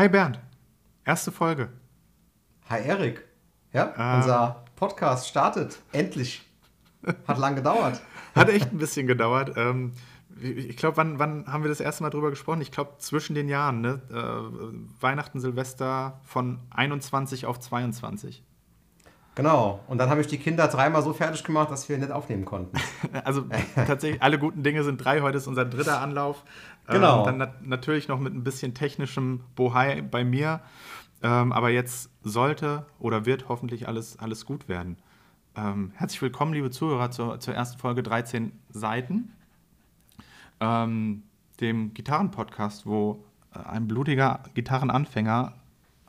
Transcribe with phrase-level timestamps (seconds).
[0.00, 0.40] Hi Bernd,
[1.04, 1.68] erste Folge.
[2.70, 3.22] Hi Erik.
[3.74, 4.22] Ja, ähm.
[4.22, 5.78] unser Podcast startet.
[5.92, 6.40] Endlich.
[7.28, 8.00] Hat lang gedauert.
[8.34, 9.58] Hat echt ein bisschen gedauert.
[9.58, 9.92] Ähm,
[10.40, 12.62] ich glaube, wann, wann haben wir das erste Mal drüber gesprochen?
[12.62, 14.00] Ich glaube, zwischen den Jahren, ne?
[14.10, 18.42] Äh, Weihnachten, Silvester von 21 auf 22.
[19.34, 19.80] Genau.
[19.86, 22.76] Und dann habe ich die Kinder dreimal so fertig gemacht, dass wir nicht aufnehmen konnten.
[23.24, 23.44] also
[23.74, 25.20] tatsächlich, alle guten Dinge sind drei.
[25.20, 26.42] Heute ist unser dritter Anlauf.
[26.90, 27.20] Genau.
[27.20, 30.60] Ähm, dann nat natürlich noch mit ein bisschen technischem Bohai bei mir.
[31.22, 34.96] Ähm, aber jetzt sollte oder wird hoffentlich alles, alles gut werden.
[35.56, 39.32] Ähm, herzlich willkommen, liebe Zuhörer, zur, zur ersten Folge 13 Seiten,
[40.60, 41.24] ähm,
[41.60, 45.54] dem Gitarrenpodcast, wo äh, ein blutiger Gitarrenanfänger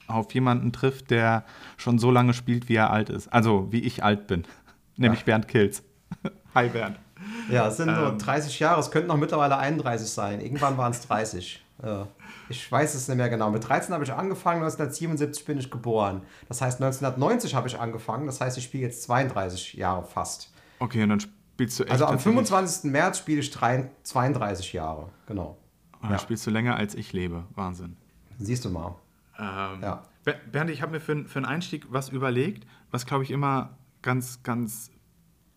[0.07, 1.45] auf jemanden trifft, der
[1.77, 3.27] schon so lange spielt, wie er alt ist.
[3.33, 4.45] Also wie ich alt bin,
[4.95, 5.25] nämlich ja.
[5.25, 5.83] Bernd Kills.
[6.55, 6.97] Hi Bernd.
[7.49, 10.41] Ja, es sind ähm, nur 30 Jahre, es könnten noch mittlerweile 31 sein.
[10.41, 11.63] Irgendwann waren es 30.
[11.83, 12.07] Ja.
[12.49, 13.49] Ich weiß es nicht mehr genau.
[13.49, 16.21] Mit 13 habe ich angefangen, 1977 bin ich geboren.
[16.47, 18.25] Das heißt, 1990 habe ich angefangen.
[18.25, 20.51] Das heißt, ich spiele jetzt 32 Jahre fast.
[20.79, 21.91] Okay, und dann spielst du echt.
[21.91, 22.91] Also am 25.
[22.91, 25.57] März spiele ich 32 Jahre, genau.
[25.93, 26.19] Und dann ja.
[26.19, 27.45] spielst du länger als ich lebe.
[27.55, 27.97] Wahnsinn.
[28.39, 28.95] Siehst du mal.
[29.39, 30.03] Ähm, ja.
[30.51, 34.43] Bernd, ich habe mir für, für einen Einstieg was überlegt, was glaube ich immer ganz,
[34.43, 34.91] ganz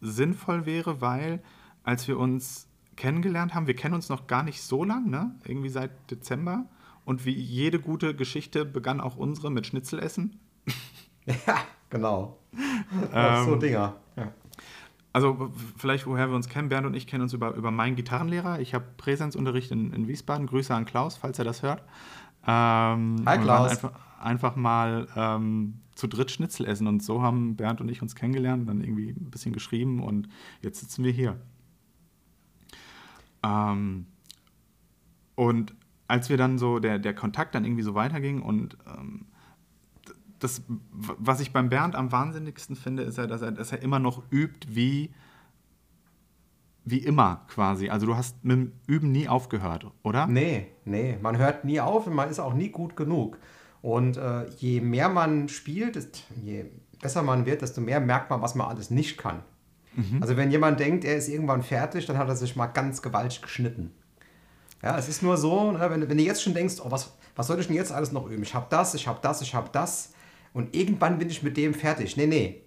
[0.01, 1.43] sinnvoll wäre, weil
[1.85, 5.35] als wir uns kennengelernt haben, wir kennen uns noch gar nicht so lang, ne?
[5.45, 6.67] irgendwie seit Dezember.
[7.05, 10.41] Und wie jede gute Geschichte begann auch unsere mit Schnitzelessen.
[11.27, 11.57] Ja,
[11.89, 12.39] genau.
[13.15, 13.97] Ähm, so Dinger.
[14.15, 14.33] Ja.
[15.15, 18.61] Also vielleicht, woher wir uns kennen, Bernd und ich kennen uns über, über meinen Gitarrenlehrer.
[18.61, 20.47] Ich habe Präsenzunterricht in, in Wiesbaden.
[20.47, 21.83] Grüße an Klaus, falls er das hört.
[22.47, 23.71] Ähm, Hi Klaus.
[23.71, 26.87] Einfach, einfach, mal ähm, zu dritt Schnitzel essen.
[26.87, 30.29] Und so haben Bernd und ich uns kennengelernt, dann irgendwie ein bisschen geschrieben und
[30.61, 31.41] jetzt sitzen wir hier.
[33.45, 34.07] Ähm,
[35.35, 35.75] und
[36.09, 39.27] als wir dann so, der, der Kontakt dann irgendwie so weiterging und ähm,
[40.39, 43.99] das, was ich beim Bernd am wahnsinnigsten finde, ist ja, dass er, dass er immer
[43.99, 45.11] noch übt wie,
[46.85, 47.89] wie immer quasi.
[47.89, 50.27] Also du hast mit dem Üben nie aufgehört, oder?
[50.27, 53.39] Nee, nee, man hört nie auf und man ist auch nie gut genug.
[53.81, 55.97] Und äh, je mehr man spielt,
[56.43, 56.67] je
[57.01, 59.43] besser man wird, desto mehr merkt man, was man alles nicht kann.
[59.97, 60.19] Mhm.
[60.21, 63.43] Also wenn jemand denkt, er ist irgendwann fertig, dann hat er sich mal ganz gewaltig
[63.43, 63.93] geschnitten.
[64.83, 67.47] Ja, es ist nur so, ne, wenn, wenn, du jetzt schon denkst, oh, was, was
[67.47, 68.43] soll ich denn jetzt alles noch üben?
[68.43, 70.13] Ich habe das, ich habe das, ich habe das
[70.53, 72.17] und irgendwann bin ich mit dem fertig.
[72.17, 72.63] Nee, nee.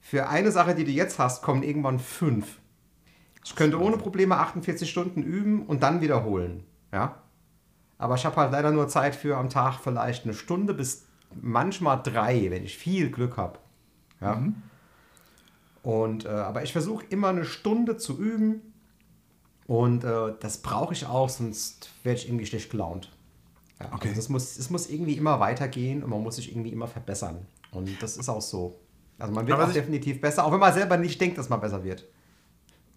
[0.00, 2.58] Für eine Sache, die du jetzt hast, kommen irgendwann fünf.
[3.44, 6.64] Ich könnte ohne Probleme 48 Stunden üben und dann wiederholen.
[6.92, 7.22] Ja?
[7.98, 11.06] Aber ich habe halt leider nur Zeit für am Tag vielleicht eine Stunde bis
[11.40, 13.58] manchmal drei, wenn ich viel Glück habe.
[14.20, 14.36] Ja?
[14.36, 14.62] Mhm.
[15.82, 18.74] Und, äh, aber ich versuche immer eine Stunde zu üben
[19.66, 23.10] und äh, das brauche ich auch, sonst werde ich irgendwie schlecht gelaunt.
[23.80, 24.08] Ja, okay.
[24.08, 27.46] Also es, muss, es muss irgendwie immer weitergehen und man muss sich irgendwie immer verbessern.
[27.70, 28.78] Und das ist auch so.
[29.18, 31.60] Also man wird Aber auch definitiv besser, auch wenn man selber nicht denkt, dass man
[31.60, 32.06] besser wird.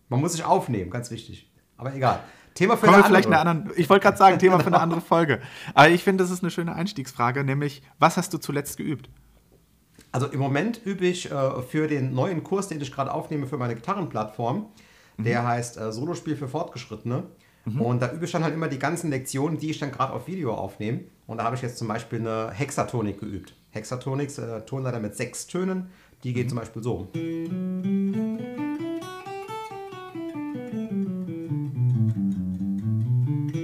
[0.10, 1.52] Man muss sich aufnehmen, ganz wichtig.
[1.78, 2.22] Aber egal.
[2.54, 3.42] Thema für eine vielleicht andere.
[3.42, 3.76] eine andere.
[3.76, 5.42] Ich wollte gerade sagen, Thema für eine andere Folge.
[5.74, 9.10] Aber ich finde, das ist eine schöne Einstiegsfrage, nämlich, was hast du zuletzt geübt?
[10.12, 13.58] Also im Moment übe ich äh, für den neuen Kurs, den ich gerade aufnehme für
[13.58, 14.68] meine Gitarrenplattform,
[15.22, 15.24] Mhm.
[15.24, 17.24] Der heißt äh, Solospiel für Fortgeschrittene.
[17.66, 17.82] Mhm.
[17.82, 20.28] Und da übe ich dann halt immer die ganzen Lektionen, die ich dann gerade auf
[20.28, 21.02] Video aufnehme.
[21.28, 23.56] Und da habe ich jetzt zum Beispiel eine Hexatonik geübt.
[23.72, 25.90] Hexatonik ist äh, Tonleiter mit sechs Tönen.
[26.24, 26.50] Die geht mhm.
[26.50, 27.08] zum Beispiel so.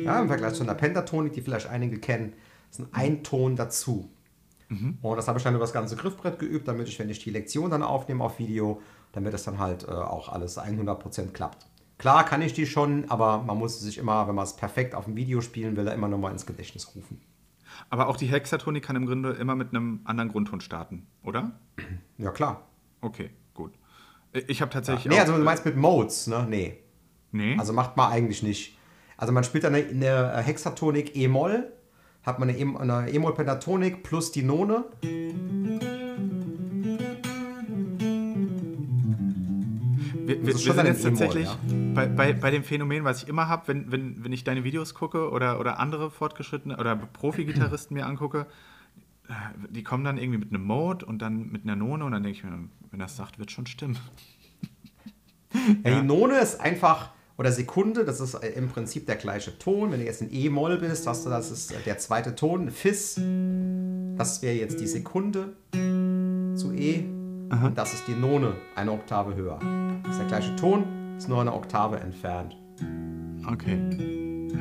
[0.06, 2.34] Ja, im Vergleich zu einer Pentatonik, die vielleicht einige kennen,
[2.72, 4.10] ist ein Einton dazu.
[4.70, 4.98] Mhm.
[5.02, 7.30] Und das habe ich dann über das ganze Griffbrett geübt, damit ich, wenn ich die
[7.30, 8.82] Lektion dann aufnehme auf Video,
[9.14, 11.68] damit das dann halt äh, auch alles 100% klappt.
[11.98, 15.06] Klar kann ich die schon, aber man muss sich immer, wenn man es perfekt auf
[15.06, 17.22] dem Video spielen will, immer nochmal ins Gedächtnis rufen.
[17.90, 21.52] Aber auch die Hexatonik kann im Grunde immer mit einem anderen Grundton starten, oder?
[22.20, 22.64] Ja, klar.
[23.00, 23.74] Okay, gut.
[24.48, 25.06] Ich habe tatsächlich.
[25.06, 25.12] Ja.
[25.12, 26.48] Nee, also du meinst mit Modes, ne?
[26.50, 26.80] Nee.
[27.32, 27.56] Nee.
[27.60, 28.76] Also macht man eigentlich nicht.
[29.18, 31.72] Also man spielt dann eine Hexatonik E-Moll,
[32.28, 34.84] hat man eine E-Moll-Pentatonik plus die None.
[40.26, 41.58] Wir, wir, wir sind jetzt tatsächlich ja.
[41.94, 44.94] bei, bei, bei dem Phänomen, was ich immer habe, wenn, wenn, wenn ich deine Videos
[44.94, 48.46] gucke oder, oder andere fortgeschrittene oder Profi-Gitarristen mir angucke,
[49.30, 49.34] äh,
[49.70, 52.40] die kommen dann irgendwie mit einem Mode und dann mit einer None und dann denke
[52.40, 52.60] ich mir,
[52.92, 53.98] wenn das sagt, wird schon stimmen.
[55.86, 59.92] Ja, die None ist einfach, oder Sekunde, das ist äh, im Prinzip der gleiche Ton.
[59.92, 63.20] Wenn du jetzt in E-Moll bist, hast du, das ist äh, der zweite Ton, Fis.
[64.16, 67.06] Das wäre jetzt die Sekunde zu E.
[67.50, 67.68] Aha.
[67.68, 69.60] Und das ist die None, eine Oktave höher.
[70.04, 72.58] Das ist der gleiche Ton, ist nur eine Oktave entfernt.
[73.46, 73.80] Okay.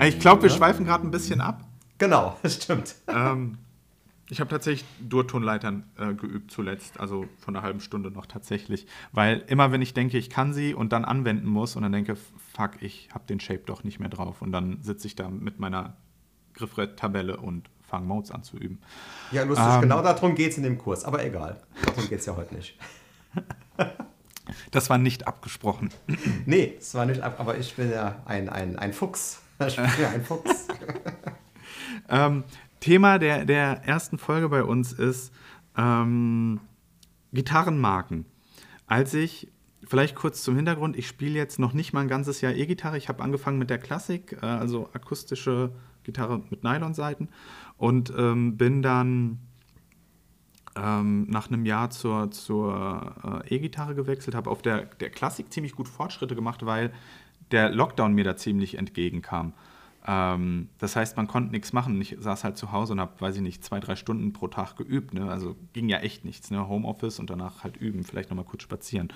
[0.06, 0.56] Ich glaube, wir ja?
[0.56, 1.64] schweifen gerade ein bisschen ab.
[1.98, 2.94] Genau, das stimmt.
[3.08, 3.56] Ähm,
[4.28, 8.86] Ich habe tatsächlich Durtonleitern äh, geübt zuletzt, also von einer halben Stunde noch tatsächlich.
[9.12, 12.16] Weil immer, wenn ich denke, ich kann sie und dann anwenden muss und dann denke,
[12.56, 14.40] fuck, ich habe den Shape doch nicht mehr drauf.
[14.40, 15.96] Und dann sitze ich da mit meiner
[16.54, 18.80] Griffbrett-Tabelle und fange Modes an zu üben.
[19.30, 21.60] Ja, lustig, ähm, genau darum geht es in dem Kurs, aber egal.
[21.84, 22.78] Darum geht es ja heute nicht.
[24.70, 25.90] das war nicht abgesprochen.
[26.46, 29.42] nee, es war nicht ab, aber ich bin ja ein, ein, ein Fuchs.
[29.66, 30.68] Ich bin ja ein Fuchs.
[32.10, 32.44] ähm,
[32.80, 35.32] Thema der, der ersten Folge bei uns ist
[35.78, 36.60] ähm,
[37.32, 38.26] Gitarrenmarken.
[38.86, 39.48] Als ich,
[39.86, 42.98] vielleicht kurz zum Hintergrund, ich spiele jetzt noch nicht mal ein ganzes Jahr E-Gitarre.
[42.98, 45.70] Ich habe angefangen mit der Klassik, äh, also akustische
[46.02, 47.28] Gitarre mit Nylonseiten
[47.76, 49.38] und ähm, bin dann
[50.76, 55.74] ähm, nach einem Jahr zur, zur äh, E-Gitarre gewechselt, habe auf der, der Klassik ziemlich
[55.74, 56.92] gut Fortschritte gemacht, weil
[57.50, 59.52] der Lockdown mir da ziemlich entgegenkam.
[60.06, 62.00] Ähm, das heißt, man konnte nichts machen.
[62.00, 64.76] Ich saß halt zu Hause und habe, weiß ich nicht, zwei, drei Stunden pro Tag
[64.76, 65.14] geübt.
[65.14, 65.30] Ne?
[65.30, 66.50] Also ging ja echt nichts.
[66.50, 66.68] Ne?
[66.68, 69.12] Homeoffice und danach halt üben, vielleicht nochmal kurz spazieren.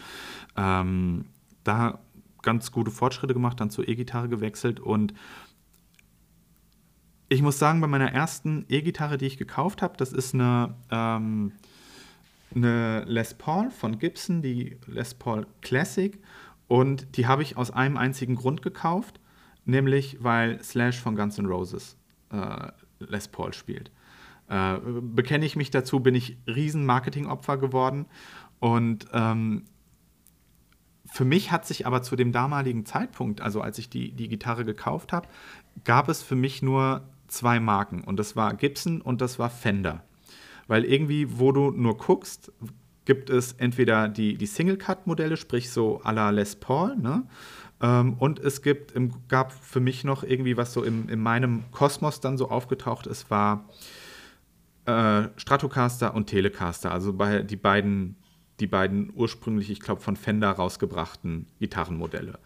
[0.56, 1.26] Ähm,
[1.64, 2.00] da
[2.42, 5.12] ganz gute Fortschritte gemacht, dann zur E-Gitarre gewechselt und
[7.32, 11.52] ich muss sagen, bei meiner ersten E-Gitarre, die ich gekauft habe, das ist eine, ähm,
[12.52, 16.19] eine Les Paul von Gibson, die Les Paul Classic.
[16.66, 19.20] Und die habe ich aus einem einzigen Grund gekauft
[19.64, 21.96] nämlich weil Slash von Guns N' Roses
[22.30, 22.68] äh,
[22.98, 23.90] Les Paul spielt.
[24.48, 28.06] Äh, bekenne ich mich dazu, bin ich riesen Marketingopfer geworden
[28.58, 29.64] und ähm,
[31.12, 34.64] für mich hat sich aber zu dem damaligen Zeitpunkt, also als ich die, die Gitarre
[34.64, 35.28] gekauft habe,
[35.84, 40.04] gab es für mich nur zwei Marken und das war Gibson und das war Fender.
[40.68, 42.52] Weil irgendwie, wo du nur guckst,
[43.04, 47.24] gibt es entweder die, die Single-Cut-Modelle, sprich so à la Les Paul, ne?
[47.80, 51.64] Ähm, und es gibt, im, gab für mich noch irgendwie, was so im, in meinem
[51.72, 53.68] Kosmos dann so aufgetaucht ist, war
[54.86, 58.16] äh, Stratocaster und Telecaster, also bei, die beiden,
[58.60, 62.38] die beiden ursprünglich, ich glaube, von Fender rausgebrachten Gitarrenmodelle.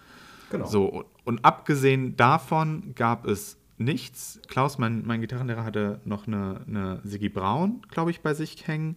[0.51, 0.67] Genau.
[0.67, 4.41] So, und abgesehen davon gab es nichts.
[4.47, 8.97] Klaus, mein, mein Gitarrenlehrer, hatte noch eine, eine Siggy Braun, glaube ich, bei sich hängen.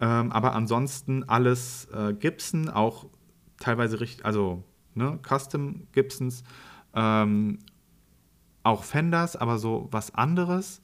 [0.00, 3.06] Ähm, aber ansonsten alles äh, Gibson, auch
[3.58, 4.64] teilweise richtig, also
[4.96, 5.18] ne?
[5.26, 6.42] Custom Gibsons,
[6.94, 7.58] ähm,
[8.62, 10.82] auch Fenders, aber so was anderes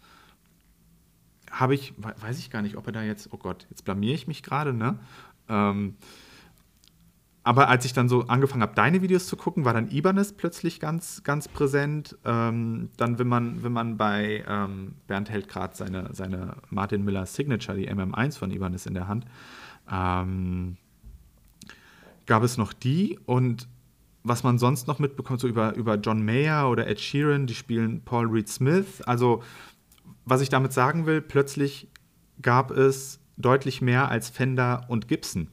[1.50, 4.26] habe ich, weiß ich gar nicht, ob er da jetzt, oh Gott, jetzt blamier ich
[4.26, 4.98] mich gerade, ne?
[5.48, 5.96] Ähm,
[7.44, 10.78] aber als ich dann so angefangen habe, deine Videos zu gucken, war dann Ibanez plötzlich
[10.78, 12.16] ganz, ganz präsent.
[12.24, 17.26] Ähm, dann, wenn man, wenn man bei ähm, Bernd hält gerade seine, seine Martin Miller
[17.26, 19.26] Signature, die MM1 von Ibanez in der Hand,
[19.90, 20.76] ähm,
[22.26, 23.66] gab es noch die und
[24.24, 28.02] was man sonst noch mitbekommt, so über, über John Mayer oder Ed Sheeran, die spielen
[28.04, 29.02] Paul Reed Smith.
[29.02, 29.42] Also,
[30.24, 31.88] was ich damit sagen will, plötzlich
[32.40, 35.48] gab es deutlich mehr als Fender und Gibson.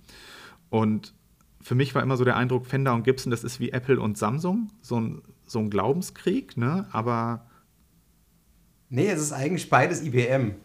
[0.70, 1.14] Und
[1.62, 4.18] für mich war immer so der Eindruck, Fender und Gibson, das ist wie Apple und
[4.18, 6.88] Samsung, so ein, so ein Glaubenskrieg, ne?
[6.92, 7.46] Aber.
[8.90, 10.56] Nee, es ist eigentlich beides IBM.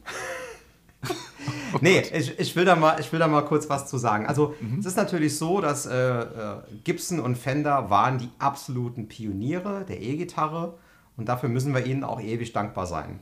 [1.74, 4.26] Oh nee, ich, ich, will da mal, ich will da mal kurz was zu sagen.
[4.26, 4.78] Also, mhm.
[4.78, 10.00] es ist natürlich so, dass äh, äh, Gibson und Fender waren die absoluten Pioniere der
[10.00, 10.78] E-Gitarre
[11.16, 13.20] und dafür müssen wir ihnen auch ewig dankbar sein.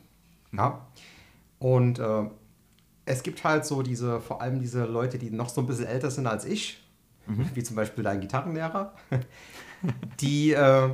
[0.51, 0.59] Mhm.
[0.59, 0.87] Ja?
[1.59, 2.25] Und äh,
[3.05, 6.11] es gibt halt so diese, vor allem diese Leute, die noch so ein bisschen älter
[6.11, 6.83] sind als ich,
[7.27, 7.47] mhm.
[7.55, 8.95] wie zum Beispiel dein Gitarrenlehrer,
[10.21, 10.91] die, äh,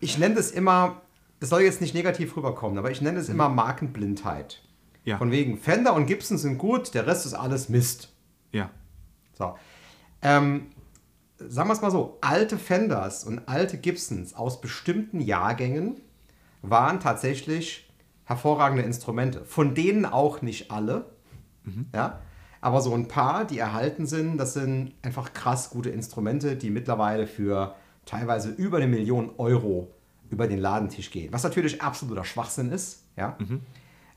[0.00, 1.02] ich nenne das immer,
[1.40, 3.34] es soll jetzt nicht negativ rüberkommen, aber ich nenne es mhm.
[3.34, 4.62] immer Markenblindheit.
[5.04, 5.18] Ja.
[5.18, 8.12] Von wegen Fender und Gibson sind gut, der Rest ist alles Mist.
[8.52, 8.70] Ja.
[9.34, 9.54] So.
[10.22, 10.68] Ähm,
[11.38, 16.00] sagen wir es mal so, alte Fenders und alte Gibsons aus bestimmten Jahrgängen
[16.62, 17.90] waren tatsächlich
[18.24, 19.44] hervorragende Instrumente.
[19.44, 21.04] Von denen auch nicht alle.
[21.64, 21.86] Mhm.
[21.94, 22.20] Ja.
[22.62, 27.26] Aber so ein paar, die erhalten sind, das sind einfach krass gute Instrumente, die mittlerweile
[27.26, 27.74] für
[28.06, 29.90] teilweise über eine Million Euro
[30.30, 31.30] über den Ladentisch gehen.
[31.34, 33.02] Was natürlich absoluter Schwachsinn ist.
[33.16, 33.36] Ja.
[33.38, 33.60] Mhm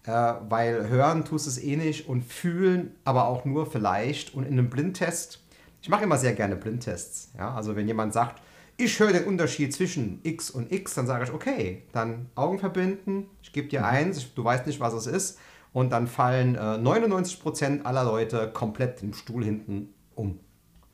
[0.08, 4.34] weil hören tust es eh nicht und fühlen aber auch nur vielleicht.
[4.34, 5.44] Und in einem Blindtest,
[5.82, 7.32] ich mache immer sehr gerne Blindtests.
[7.38, 7.54] Ja?
[7.54, 8.42] Also wenn jemand sagt,
[8.78, 13.26] ich höre den Unterschied zwischen X und X, dann sage ich, okay, dann Augen verbinden,
[13.42, 13.86] ich gebe dir mhm.
[13.86, 15.40] eins, du weißt nicht, was es ist.
[15.74, 20.40] Und dann fallen äh, 99% aller Leute komplett im Stuhl hinten um.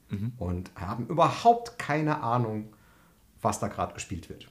[0.09, 0.33] Mhm.
[0.37, 2.73] Und haben überhaupt keine Ahnung,
[3.41, 4.47] was da gerade gespielt wird.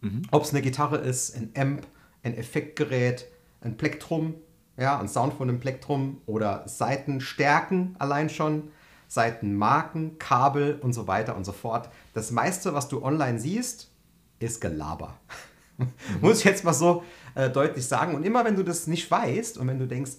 [0.00, 0.22] Mhm.
[0.30, 1.86] Ob es eine Gitarre ist, ein Amp,
[2.22, 3.26] ein Effektgerät,
[3.64, 4.34] ein Plektrum,
[4.76, 8.70] ja, ein Sound von einem Plektrum oder Seitenstärken allein schon,
[9.08, 11.88] Seitenmarken, Kabel und so weiter und so fort.
[12.12, 13.90] Das meiste, was du online siehst,
[14.38, 15.18] ist Gelaber.
[16.20, 17.04] Muss ich jetzt mal so
[17.34, 18.14] äh, deutlich sagen.
[18.14, 20.12] Und immer wenn du das nicht weißt und wenn du denkst,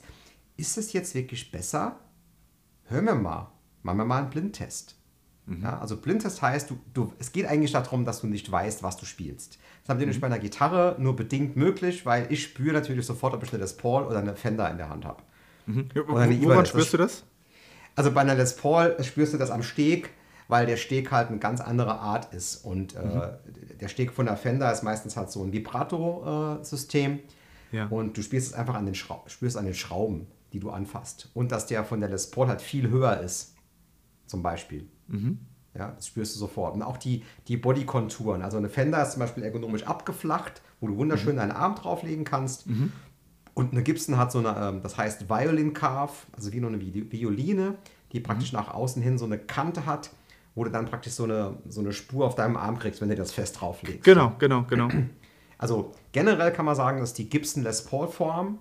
[0.57, 1.99] ist es jetzt wirklich besser?
[2.85, 3.51] Hören wir mal.
[3.83, 4.95] Machen wir mal einen Blindtest.
[5.47, 8.97] Ja, also Blindtest heißt, du, du, es geht eigentlich darum, dass du nicht weißt, was
[8.97, 9.59] du spielst.
[9.83, 13.43] Das haben nämlich bei einer Gitarre nur bedingt möglich, weil ich spüre natürlich sofort, ob
[13.43, 15.21] ich eine Les Paul oder eine Fender in der Hand habe.
[15.67, 17.23] Ja, woran spürst du das?
[17.95, 20.09] Also bei einer Les Paul spürst du das am Steg,
[20.47, 22.65] weil der Steg halt eine ganz andere Art ist.
[22.65, 23.29] Und äh,
[23.79, 27.19] der Steg von der Fender ist meistens halt so ein Vibrato-System.
[27.71, 27.85] Ja.
[27.87, 31.29] Und du spürst es einfach an den, Schrau spürst an den Schrauben, die du anfasst.
[31.33, 33.54] Und dass der von der Les Paul halt viel höher ist,
[34.25, 34.87] zum Beispiel.
[35.77, 36.73] Ja, das spürst du sofort.
[36.75, 38.41] Und auch die, die Bodykonturen.
[38.41, 42.65] Also eine Fender ist zum Beispiel ergonomisch abgeflacht, wo du wunderschön deinen Arm drauflegen kannst.
[43.53, 46.79] Und eine Gibson hat so eine, ähm, das heißt Violin Carve, also wie nur eine
[46.79, 47.75] Vi- Violine,
[48.11, 50.11] die praktisch nach außen hin so eine Kante hat,
[50.55, 53.15] wo du dann praktisch so eine, so eine Spur auf deinem Arm kriegst, wenn du
[53.15, 54.03] das fest drauflegst.
[54.03, 54.89] Genau, genau, genau.
[55.57, 58.59] Also generell kann man sagen, dass die Gibson Les Paul Form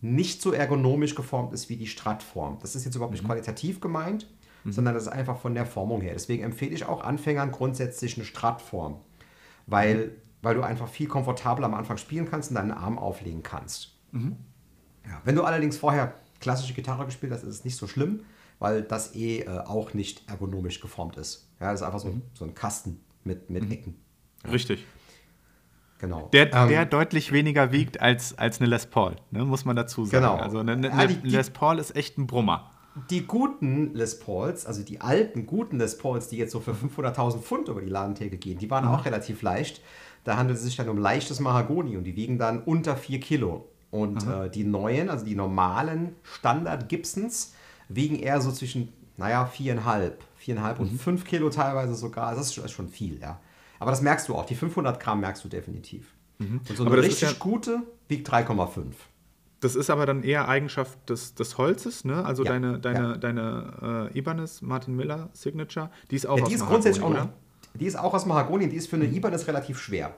[0.00, 2.58] nicht so ergonomisch geformt ist wie die Strat Form.
[2.62, 4.28] Das ist jetzt überhaupt nicht qualitativ gemeint,
[4.64, 6.12] sondern das ist einfach von der Formung her.
[6.14, 8.96] Deswegen empfehle ich auch Anfängern grundsätzlich eine Strat Form,
[9.66, 13.90] weil, weil du einfach viel komfortabler am Anfang spielen kannst und deinen Arm auflegen kannst.
[14.12, 18.20] Ja, wenn du allerdings vorher klassische Gitarre gespielt hast, ist es nicht so schlimm,
[18.58, 21.48] weil das eh äh, auch nicht ergonomisch geformt ist.
[21.60, 23.96] Ja, das ist einfach so, so ein Kasten mit, mit Ecken.
[24.50, 24.84] Richtig.
[25.98, 26.28] Genau.
[26.32, 30.04] Der, Ähm, der deutlich weniger wiegt als, als eine Les Paul, ne, muss man dazu
[30.04, 30.24] sagen.
[30.24, 30.36] Genau.
[30.36, 32.71] Also eine, eine, Ja, die- eine Les Paul ist echt ein Brummer.
[33.10, 37.38] Die guten Les Pauls, also die alten guten Les Pauls, die jetzt so für 500.000
[37.40, 39.82] Pfund über die Ladentheke gehen, die waren auch relativ leicht.
[40.24, 43.68] Da handelt es sich dann um leichtes Mahagoni und die wiegen dann unter 4 Kilo.
[43.90, 47.54] Und äh, die neuen, also die normalen Standard Gibsons,
[47.88, 50.12] wiegen eher so zwischen, naja, 4,5,
[50.46, 52.28] 4,5 und 5 Kilo teilweise sogar.
[52.28, 53.40] Also das ist schon- ist schon viel, ja.
[53.78, 54.46] Aber das merkst du auch.
[54.46, 56.14] Die 500 Gramm merkst du definitiv.
[56.38, 58.92] Und so eine richtig ja- gute wiegt 3,5.
[59.62, 62.24] Das ist aber dann eher Eigenschaft des, des Holzes, ne?
[62.24, 63.16] Also Ja, deine, deine, ja.
[63.16, 67.04] deine äh, Ibanez Martin Miller Signature, die ist auch Ja, aus die ist Mahagoni, grundsätzlich
[67.04, 67.32] auch oder?
[67.74, 70.14] die ist auch aus Mahagoni, die ist für eine Ibanez relativ schwer.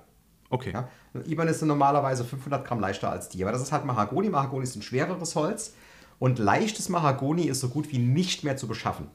[0.51, 0.73] Okay.
[0.73, 0.89] Ja?
[1.13, 4.29] Eine Ibanez sind normalerweise 500 Gramm leichter als die, aber das ist halt Mahagoni.
[4.31, 5.75] Mahagoni ist ein schwereres Holz
[6.19, 9.09] und leichtes Mahagoni ist so gut wie nicht mehr zu beschaffen.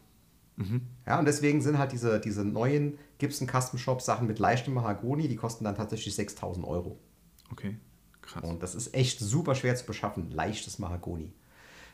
[1.07, 5.29] Ja, und deswegen sind halt diese, diese neuen Gibson Custom Shop Sachen mit leichtem Mahagoni,
[5.29, 6.99] die kosten dann tatsächlich 6000 Euro.
[7.51, 7.77] Okay.
[8.31, 8.43] Krass.
[8.43, 11.31] Und das ist echt super schwer zu beschaffen, leichtes Mahagoni.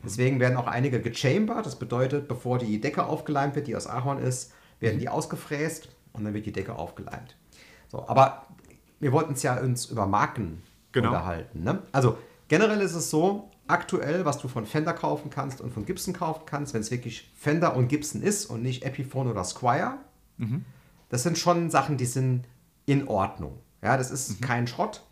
[0.04, 4.20] Deswegen werden auch einige gechambert, das bedeutet, bevor die Decke aufgeleimt wird, die aus Ahorn
[4.20, 7.36] ist, werden die ausgefräst und dann wird die Decke aufgeleimt.
[7.88, 8.46] So, aber
[9.00, 10.62] wir wollten es ja uns über Marken
[10.92, 11.10] Genau.
[11.10, 11.64] unterhalten.
[11.64, 11.82] Ne?
[11.92, 16.14] Also generell ist es so, aktuell, was du von Fender kaufen kannst und von Gibson
[16.14, 19.98] kaufen kannst, wenn es wirklich Fender und Gibson ist und nicht Epiphone oder Squire,
[21.10, 22.46] das sind schon Sachen, die sind
[22.86, 23.60] in Ordnung.
[23.82, 25.05] Ja, das ist kein Schrott.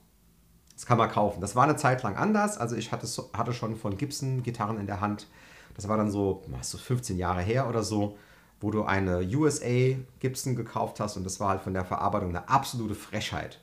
[0.84, 1.40] Das kann man kaufen.
[1.40, 2.58] Das war eine Zeit lang anders.
[2.58, 5.28] Also ich hatte, hatte schon von Gibson Gitarren in der Hand.
[5.76, 8.18] Das war dann so, so 15 Jahre her oder so,
[8.60, 12.50] wo du eine USA Gibson gekauft hast und das war halt von der Verarbeitung eine
[12.50, 13.62] absolute Frechheit.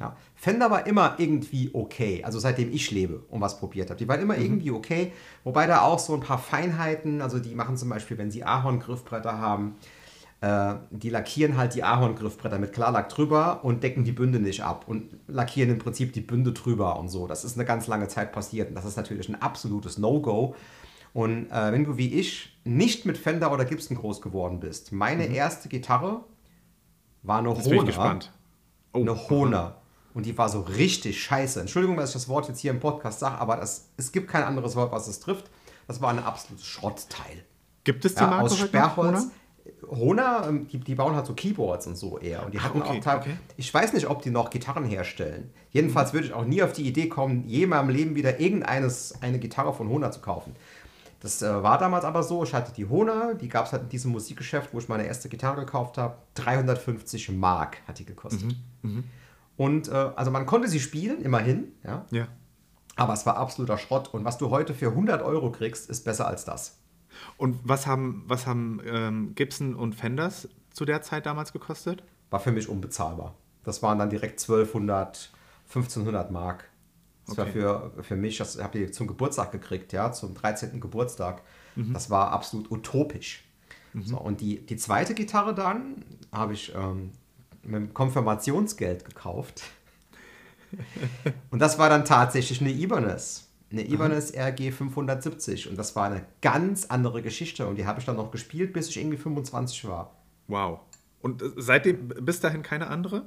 [0.00, 0.14] Ja.
[0.34, 3.98] Fender war immer irgendwie okay, also seitdem ich lebe und was probiert habe.
[3.98, 5.12] Die waren immer irgendwie okay,
[5.44, 9.38] wobei da auch so ein paar Feinheiten, also die machen zum Beispiel, wenn sie Ahorn-Griffbretter
[9.38, 9.76] haben,
[10.40, 14.86] äh, die lackieren halt die Ahorn-Griffbretter mit Klarlack drüber und decken die Bünde nicht ab
[14.88, 17.26] und lackieren im Prinzip die Bünde drüber und so.
[17.26, 20.54] Das ist eine ganz lange Zeit passiert und das ist natürlich ein absolutes No-Go.
[21.12, 25.26] Und äh, wenn du wie ich nicht mit Fender oder Gibson groß geworden bist, meine
[25.26, 26.24] erste Gitarre
[27.22, 28.32] war eine Jetzt gespannt.
[28.92, 29.76] Oh, Eine Hohner.
[30.14, 31.60] Und die war so richtig scheiße.
[31.60, 34.42] Entschuldigung, dass ich das Wort jetzt hier im Podcast sage, aber das, es gibt kein
[34.42, 35.50] anderes Wort, was es trifft.
[35.86, 37.44] Das war ein absolutes Schrottteil.
[37.84, 39.26] Gibt es die Ja, Marke aus heute noch, Sperrholz.
[39.88, 42.44] Hohner, ähm, die, die bauen halt so Keyboards und so eher.
[42.44, 43.36] Und die Ah, hatten okay, auch okay.
[43.56, 45.50] Ich weiß nicht, ob die noch Gitarren herstellen.
[45.70, 49.38] Jedenfalls würde ich auch nie auf die Idee kommen, jemals im Leben wieder irgendeines eine
[49.38, 50.54] Gitarre von Hohner zu kaufen.
[51.20, 52.42] Das äh, war damals aber so.
[52.44, 55.28] Ich hatte die Hohner, die gab es halt in diesem Musikgeschäft, wo ich meine erste
[55.28, 56.16] Gitarre gekauft habe.
[56.34, 58.54] 350 Mark hat die gekostet.
[58.82, 59.04] Mhm,
[59.56, 62.06] Und äh, also man konnte sie spielen, immerhin, ja.
[62.10, 62.26] Ja.
[62.96, 64.12] Aber es war absoluter Schrott.
[64.12, 66.76] Und was du heute für 100 Euro kriegst, ist besser als das.
[67.36, 72.02] Und was haben, was haben ähm, Gibson und Fenders zu der Zeit damals gekostet?
[72.30, 73.34] War für mich unbezahlbar.
[73.64, 75.30] Das waren dann direkt 1200,
[75.68, 76.64] 1500 Mark.
[77.26, 77.52] Das war Okay.
[77.60, 80.80] für, für mich, das habe ich zum Geburtstag gekriegt, ja, zum 13.
[80.80, 81.42] Geburtstag.
[81.76, 81.92] Mhm.
[81.92, 83.44] Das war absolut utopisch.
[84.04, 87.10] So, und die, die zweite Gitarre dann habe ich ähm,
[87.64, 89.62] mit Konfirmationsgeld gekauft.
[91.50, 93.48] und das war dann tatsächlich eine Ibanez.
[93.70, 95.68] Eine Ibanez RG 570.
[95.68, 97.66] Und das war eine ganz andere Geschichte.
[97.66, 100.16] Und die habe ich dann noch gespielt, bis ich irgendwie 25 war.
[100.48, 100.80] Wow.
[101.20, 103.26] Und äh, seitdem bis dahin keine andere?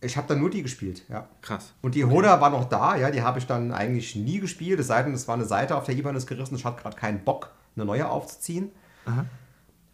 [0.00, 1.28] Ich habe dann nur die gespielt, ja.
[1.40, 1.72] Krass.
[1.80, 4.88] Und die Hoda war noch da, ja, die habe ich dann eigentlich nie gespielt, es
[4.88, 7.52] sei denn, es war eine Seite auf der Ibanez gerissen, ich hatte gerade keinen Bock,
[7.74, 8.70] eine neue aufzuziehen.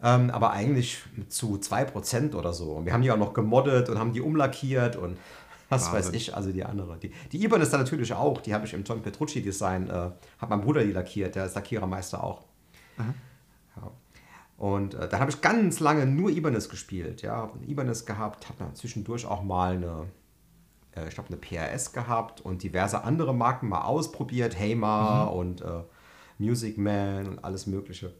[0.02, 2.73] Ähm, aber eigentlich zu 2% oder so.
[2.73, 5.18] Und wir haben die auch noch gemoddet und haben die umlackiert und
[5.70, 6.12] was Wahnsinn.
[6.12, 6.98] weiß ich, also die andere.
[6.98, 10.50] Die, die Ibanez dann natürlich auch, die habe ich im John Petrucci Design, äh, hat
[10.50, 12.42] mein Bruder die lackiert, der ist Lackierermeister auch.
[12.98, 13.14] Ja.
[14.60, 17.22] Und äh, dann habe ich ganz lange nur Ibanez gespielt.
[17.22, 20.08] Ja, habe Ibanez gehabt, habe dann zwischendurch auch mal eine,
[20.94, 25.82] äh, ich glaube, eine PRS gehabt und diverse andere Marken mal ausprobiert, Hamer und äh,
[26.36, 28.12] Music Man und alles Mögliche.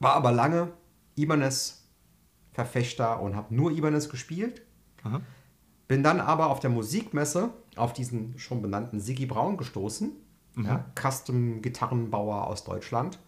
[0.00, 0.72] War aber lange
[1.14, 4.62] Ibanez-Verfechter und habe nur Ibanez gespielt.
[5.04, 5.20] Aha.
[5.88, 10.12] Bin dann aber auf der Musikmesse auf diesen schon benannten Siggi Braun gestoßen,
[10.56, 13.18] ja, Custom-Gitarrenbauer aus Deutschland.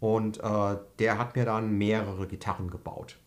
[0.00, 3.18] Und äh, der hat mir dann mehrere Gitarren gebaut.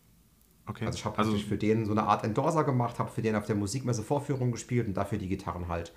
[0.68, 0.86] Okay.
[0.86, 3.46] Also ich habe also, für den so eine Art Endorser gemacht, habe für den auf
[3.46, 5.94] der Musikmesse Vorführung gespielt und dafür die Gitarren halt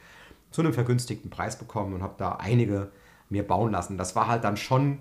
[0.50, 2.90] zu einem vergünstigten Preis bekommen und habe da einige
[3.28, 3.98] mir bauen lassen.
[3.98, 5.00] Das war halt dann schon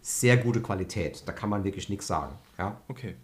[0.00, 1.26] sehr gute Qualität.
[1.26, 2.36] Da kann man wirklich nichts sagen.
[2.58, 3.16] Ja, okay.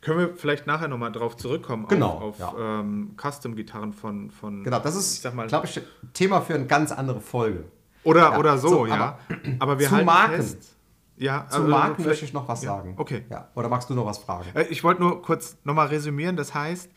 [0.00, 4.64] Können wir vielleicht nachher nochmal drauf zurückkommen Genau, auf, auf ähm, Custom-Gitarren von, von.
[4.64, 4.78] genau.
[4.80, 5.80] Das ist, glaube ich,
[6.12, 7.64] Thema für eine ganz andere Folge.
[8.04, 9.18] Oder, Ja, oder so, so, ja.
[9.60, 10.34] Aber wir zu halten Marken.
[10.36, 10.76] fest.
[11.16, 12.94] Ja, Zu also Marken möchte ich noch was ja, sagen.
[12.96, 13.24] Okay.
[13.30, 13.48] Ja.
[13.54, 14.46] Oder magst du noch was fragen?
[14.54, 16.36] Äh, Ich wollte nur kurz nochmal resümieren.
[16.36, 16.90] Das heißt,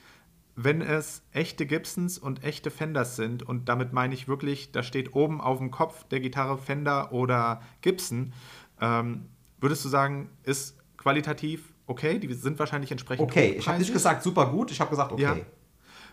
[0.55, 5.13] wenn es echte Gibsons und echte Fenders sind, und damit meine ich wirklich, da steht
[5.13, 8.33] oben auf dem Kopf der Gitarre Fender oder Gibson,
[8.81, 9.25] ähm,
[9.59, 12.19] würdest du sagen, ist qualitativ okay?
[12.19, 15.21] Die sind wahrscheinlich entsprechend Okay, ich habe nicht gesagt super gut, ich habe gesagt okay.
[15.21, 15.35] Ja.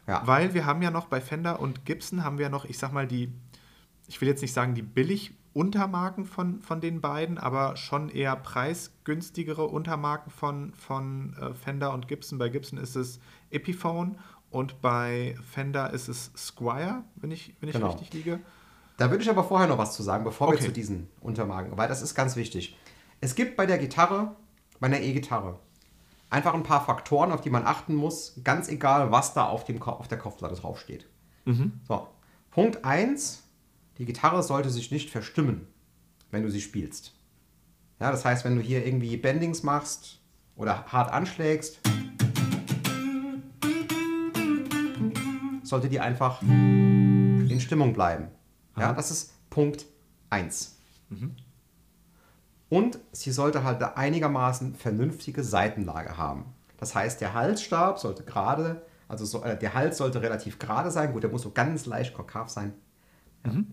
[0.07, 0.23] Ja.
[0.27, 3.07] Weil wir haben ja noch bei Fender und Gibson haben wir noch, ich sag mal,
[3.07, 3.33] die,
[4.09, 8.35] ich will jetzt nicht sagen die billig Untermarken von, von den beiden, aber schon eher
[8.37, 12.39] preisgünstigere Untermarken von, von äh, Fender und Gibson.
[12.39, 14.19] Bei Gibson ist es Epiphone
[14.51, 17.91] und bei Fender ist es Squire, wenn ich, wenn ich Genau.
[17.91, 18.41] richtig liege.
[18.97, 20.59] Da würde ich aber vorher noch was zu sagen, bevor Okay.
[20.59, 22.77] wir zu diesen Untermarken, weil das ist ganz wichtig.
[23.21, 24.35] Es gibt bei der Gitarre,
[24.83, 25.61] bei einer E-Gitarre,
[26.29, 29.81] einfach ein paar Faktoren, auf die man achten muss, ganz egal, was da auf, dem,
[29.81, 31.07] auf der Kopfplatte draufsteht.
[31.87, 32.09] So,
[32.51, 33.45] Punkt 1,
[33.99, 35.69] die Gitarre sollte sich nicht verstimmen,
[36.33, 37.15] wenn du sie spielst.
[38.01, 40.19] Ja, das heißt, wenn du hier irgendwie Bendings machst
[40.57, 41.79] oder hart anschlägst,
[45.63, 48.31] sollte die einfach in Stimmung bleiben.
[48.77, 49.87] Ja, das ist Punkt
[50.31, 50.77] 1.
[52.73, 56.47] Und sie sollte halt eine einigermaßen vernünftige Seitenlage haben.
[56.79, 61.13] Das heißt, der Halsstab sollte gerade, also so, äh, der Hals sollte relativ gerade sein.
[61.13, 62.73] Gut, der muss so ganz leicht konkav sein.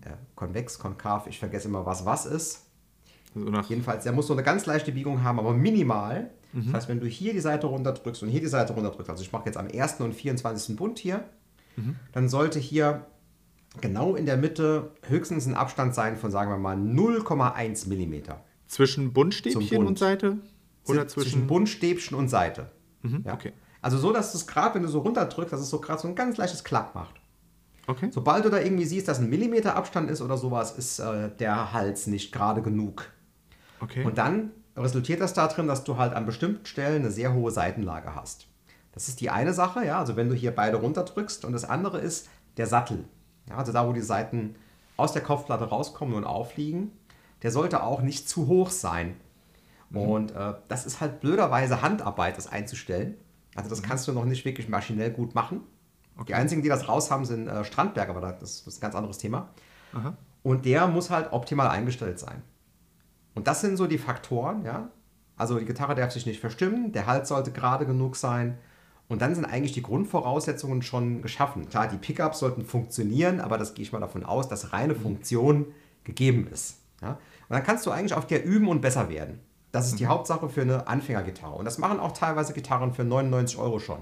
[0.04, 2.66] Ja, äh, konvex, konkav, ich vergesse immer, was was ist.
[3.34, 6.28] Also nach, Jedenfalls, der muss so eine ganz leichte Biegung haben, aber minimal.
[6.52, 9.32] Das heißt, wenn du hier die Seite runterdrückst und hier die Seite runterdrückst, also ich
[9.32, 10.00] mache jetzt am 1.
[10.00, 10.76] und 24.
[10.76, 11.24] Bund hier,
[12.12, 13.06] dann sollte hier
[13.80, 18.44] genau in der Mitte höchstens ein Abstand sein von, sagen wir mal, 0,1 Millimeter.
[18.70, 20.38] Zwischen Buntstäbchen und Seite?
[20.86, 21.46] Oder zwischen.
[21.46, 22.70] Bundstäbchen und Seite.
[23.02, 23.34] Ja.
[23.34, 23.52] okay.
[23.82, 26.14] Also so, dass es gerade, wenn du so runterdrückst, dass es so gerade so ein
[26.14, 27.14] ganz leichtes Klack macht.
[27.86, 28.10] Okay.
[28.12, 31.72] Sobald du da irgendwie siehst, dass ein Millimeter Abstand ist oder sowas, ist äh, der
[31.72, 33.10] Hals nicht gerade genug.
[33.80, 34.04] Okay.
[34.04, 38.14] Und dann resultiert das darin, dass du halt an bestimmten Stellen eine sehr hohe Seitenlage
[38.14, 38.46] hast.
[38.92, 41.44] Das ist die eine Sache, ja, also wenn du hier beide runterdrückst.
[41.44, 43.04] Und das andere ist der Sattel.
[43.48, 44.54] Ja, also da, wo die Seiten
[44.96, 46.92] aus der Kopfplatte rauskommen und aufliegen,
[47.42, 49.16] der sollte auch nicht zu hoch sein.
[49.92, 53.16] Und äh, das ist halt blöderweise Handarbeit, das einzustellen.
[53.56, 55.62] Also das kannst du noch nicht wirklich maschinell gut machen.
[56.28, 59.18] Die einzigen, die das raus haben, sind äh, Strandberger, aber das ist ein ganz anderes
[59.18, 59.48] Thema.
[59.92, 60.16] Aha.
[60.42, 62.42] Und der muss halt optimal eingestellt sein.
[63.34, 64.90] Und das sind so die Faktoren, ja.
[65.36, 68.58] Also die Gitarre darf sich nicht verstimmen, der Hals sollte gerade genug sein.
[69.08, 71.68] Und dann sind eigentlich die Grundvoraussetzungen schon geschaffen.
[71.68, 75.66] Klar, die Pickups sollten funktionieren, aber das gehe ich mal davon aus, dass reine Funktion
[76.04, 76.78] gegeben ist.
[77.02, 77.18] Ja?
[77.50, 79.40] Und dann kannst du eigentlich auf der üben und besser werden.
[79.72, 81.54] Das ist die Hauptsache für eine Anfängergitarre.
[81.56, 83.98] Und das machen auch teilweise Gitarren für 99 Euro schon.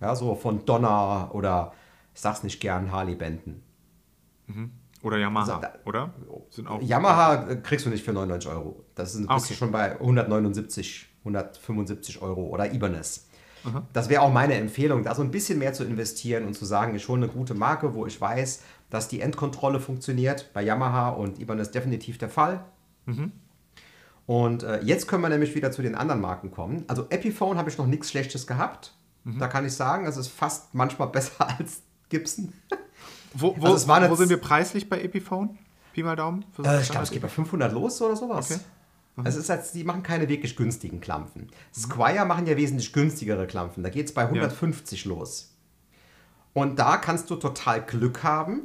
[0.00, 1.72] Ja, so von Donner oder,
[2.14, 3.62] ich sag's nicht gern, Harley Benton.
[5.02, 6.12] Oder Yamaha, Also oder?
[6.50, 6.80] Sind auch.
[6.82, 8.84] Yamaha äh, kriegst du nicht für 99 Euro.
[8.94, 9.58] Das ist, Ah, bist du okay.
[9.58, 13.28] schon bei 179, 175 Euro oder Ibanez.
[13.92, 16.94] Das wäre auch meine Empfehlung, da so ein bisschen mehr zu investieren und zu sagen,
[16.94, 20.50] ich hole eine gute Marke, wo ich weiß, dass die Endkontrolle funktioniert.
[20.52, 22.64] Bei Yamaha und Ibanez definitiv der Fall.
[24.26, 26.84] Und äh, jetzt können wir nämlich wieder zu den anderen Marken kommen.
[26.88, 28.94] Also Epiphone habe ich noch nichts Schlechtes gehabt.
[29.38, 32.52] Da kann ich sagen, es ist fast manchmal besser als Gibson.
[33.34, 35.58] Wo, wo, Also es waren wo sind wir preislich bei Epiphone?
[35.92, 36.44] Pi mal Daumen?
[36.64, 38.50] Äh, ich glaube, es geht bei 500 los oder sowas.
[38.50, 38.60] Okay.
[39.16, 41.48] Also es ist halt, die machen keine wirklich günstigen Klampfen.
[41.74, 43.82] Squire machen ja wesentlich günstigere Klampfen.
[43.82, 45.54] Da geht es bei 150 los.
[46.54, 48.62] Und da kannst du total Glück haben,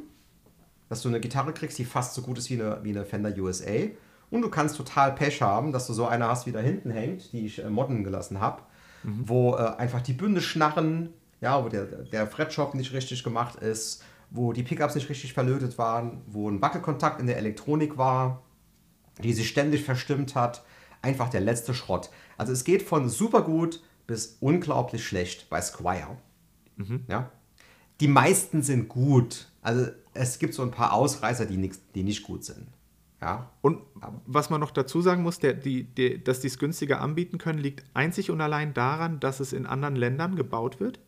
[0.88, 3.34] dass du eine Gitarre kriegst, die fast so gut ist wie eine, wie eine Fender
[3.36, 3.88] USA.
[4.30, 7.32] Und du kannst total Pech haben, dass du so eine hast, wie da hinten hängt,
[7.32, 8.62] die ich äh, modden gelassen habe,
[9.02, 9.22] mhm.
[9.26, 14.02] wo äh, einfach die Bünde schnarren, ja, wo der, der Fretshop nicht richtig gemacht ist,
[14.30, 18.42] wo die Pickups nicht richtig verlötet waren, wo ein Wackelkontakt in der Elektronik war,
[19.22, 20.64] die sich ständig verstimmt hat.
[21.02, 22.10] Einfach der letzte Schrott.
[22.36, 26.16] Also es geht von super gut bis unglaublich schlecht bei Squire.
[26.76, 27.04] Mhm.
[27.08, 27.30] Ja?
[28.00, 29.48] Die meisten sind gut.
[29.62, 32.66] Also es gibt so ein paar Ausreißer, die, nix, die nicht gut sind.
[33.20, 33.50] Ja.
[33.62, 33.80] Und
[34.26, 37.58] was man noch dazu sagen muss, der, die, die, dass die es günstiger anbieten können,
[37.58, 41.00] liegt einzig und allein daran, dass es in anderen Ländern gebaut wird?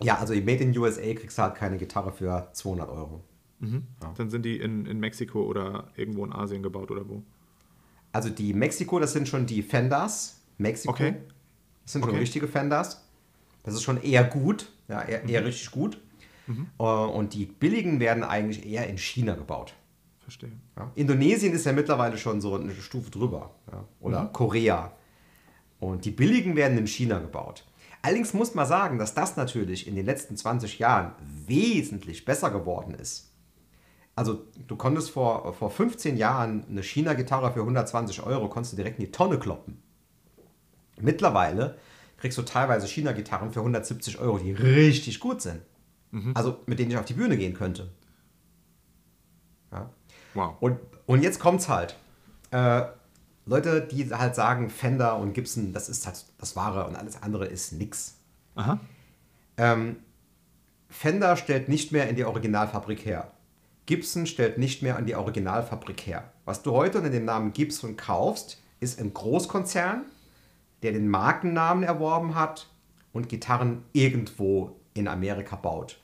[0.00, 3.24] Ja, also Made in USA kriegst du halt keine Gitarre für 200 Euro.
[3.60, 3.84] Mhm.
[4.02, 4.12] Ja.
[4.16, 7.22] Dann sind die in, in Mexiko oder irgendwo in Asien gebaut oder wo?
[8.12, 10.40] Also die Mexiko, das sind schon die Fenders.
[10.58, 10.92] Mexiko.
[10.92, 11.14] Okay.
[11.84, 12.12] Das sind okay.
[12.12, 13.04] schon richtige Fenders.
[13.62, 15.46] Das ist schon eher gut, ja, eher, eher mhm.
[15.46, 16.00] richtig gut.
[16.46, 16.66] Mhm.
[16.78, 19.74] Äh, und die billigen werden eigentlich eher in China gebaut.
[20.20, 20.52] Verstehe.
[20.76, 20.90] Ja.
[20.94, 23.54] Indonesien ist ja mittlerweile schon so eine Stufe drüber.
[23.70, 23.84] Ja.
[24.00, 24.32] Oder mhm.
[24.32, 24.92] Korea.
[25.78, 27.64] Und die billigen werden in China gebaut.
[28.02, 31.12] Allerdings muss man sagen, dass das natürlich in den letzten 20 Jahren
[31.46, 33.29] wesentlich besser geworden ist.
[34.16, 38.98] Also du konntest vor, vor 15 Jahren eine China-Gitarre für 120 Euro, konntest du direkt
[38.98, 39.82] in die Tonne kloppen.
[41.00, 41.78] Mittlerweile
[42.18, 45.62] kriegst du teilweise China-Gitarren für 170 Euro, die richtig gut sind.
[46.10, 46.32] Mhm.
[46.34, 47.90] Also mit denen ich auf die Bühne gehen könnte.
[49.72, 49.90] Ja.
[50.34, 50.56] Wow.
[50.60, 51.96] Und, und jetzt kommt's halt.
[52.50, 52.82] Äh,
[53.46, 57.46] Leute, die halt sagen, Fender und Gibson, das ist halt das Wahre und alles andere
[57.46, 58.18] ist nix.
[58.54, 58.80] Aha.
[59.56, 59.96] Ähm,
[60.88, 63.30] Fender stellt nicht mehr in die Originalfabrik her.
[63.86, 66.32] Gibson stellt nicht mehr an die Originalfabrik her.
[66.44, 70.04] Was du heute unter dem Namen Gibson kaufst, ist ein Großkonzern,
[70.82, 72.68] der den Markennamen erworben hat
[73.12, 76.00] und Gitarren irgendwo in Amerika baut.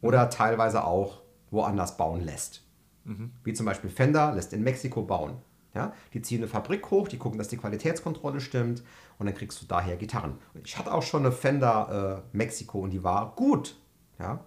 [0.00, 2.62] Oder teilweise auch woanders bauen lässt.
[3.04, 3.32] Mhm.
[3.44, 5.36] Wie zum Beispiel Fender lässt in Mexiko bauen.
[5.74, 5.92] Ja?
[6.12, 8.82] Die ziehen eine Fabrik hoch, die gucken, dass die Qualitätskontrolle stimmt
[9.18, 10.34] und dann kriegst du daher Gitarren.
[10.64, 13.76] Ich hatte auch schon eine Fender äh, Mexiko und die war gut.
[14.18, 14.40] Ja?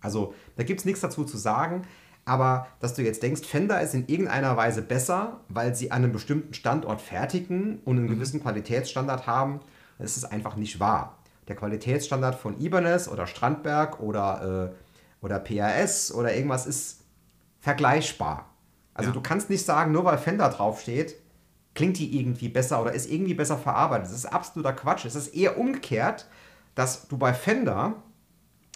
[0.00, 1.82] Also da gibt es nichts dazu zu sagen.
[2.24, 6.12] Aber dass du jetzt denkst, Fender ist in irgendeiner Weise besser, weil sie an einem
[6.12, 8.14] bestimmten Standort fertigen und einen mhm.
[8.14, 9.60] gewissen Qualitätsstandard haben,
[9.98, 11.18] das ist einfach nicht wahr.
[11.48, 17.02] Der Qualitätsstandard von Ibanez oder Strandberg oder, äh, oder PRS oder irgendwas ist
[17.60, 18.50] vergleichbar.
[18.94, 19.14] Also ja.
[19.14, 21.16] du kannst nicht sagen, nur weil Fender draufsteht,
[21.74, 24.06] klingt die irgendwie besser oder ist irgendwie besser verarbeitet.
[24.06, 25.04] Das ist absoluter Quatsch.
[25.04, 26.26] Es ist eher umgekehrt,
[26.74, 27.94] dass du bei Fender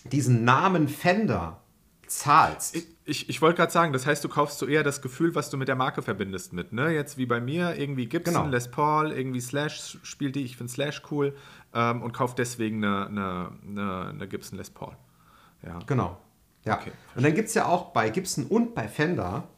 [0.05, 1.61] diesen Namen Fender
[2.11, 2.77] zahlst.
[2.77, 5.51] Ich, ich, ich wollte gerade sagen, das heißt, du kaufst so eher das Gefühl, was
[5.51, 6.73] du mit der Marke verbindest mit.
[6.73, 6.91] Ne?
[6.91, 8.49] Jetzt wie bei mir, irgendwie Gibson, genau.
[8.49, 11.35] Les Paul, irgendwie Slash spielt die, ich finde Slash cool
[11.75, 14.97] ähm, und kauf deswegen eine, eine, eine, eine, Gibson Les Paul.
[15.63, 15.79] Ja.
[15.87, 16.19] Genau.
[16.65, 16.79] Ja.
[16.79, 19.49] Okay, und dann gibt es ja auch bei Gibson und bei Fender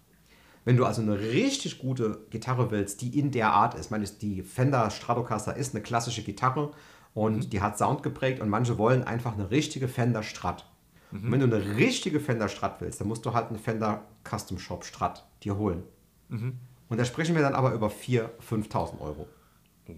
[0.64, 4.04] wenn du also eine richtig gute Gitarre willst, die in der Art ist, ich meine,
[4.04, 6.72] die Fender Stratocaster ist eine klassische Gitarre
[7.14, 7.50] und mhm.
[7.50, 10.69] die hat Sound geprägt und manche wollen einfach eine richtige Fender Strat.
[11.10, 11.24] Mhm.
[11.24, 14.58] Und wenn du eine richtige Fender Strat willst, dann musst du halt eine Fender Custom
[14.58, 15.82] Shop Strat dir holen.
[16.28, 16.58] Mhm.
[16.88, 19.28] Und da sprechen wir dann aber über 4.000, 5.000 Euro.
[19.88, 19.92] Oh,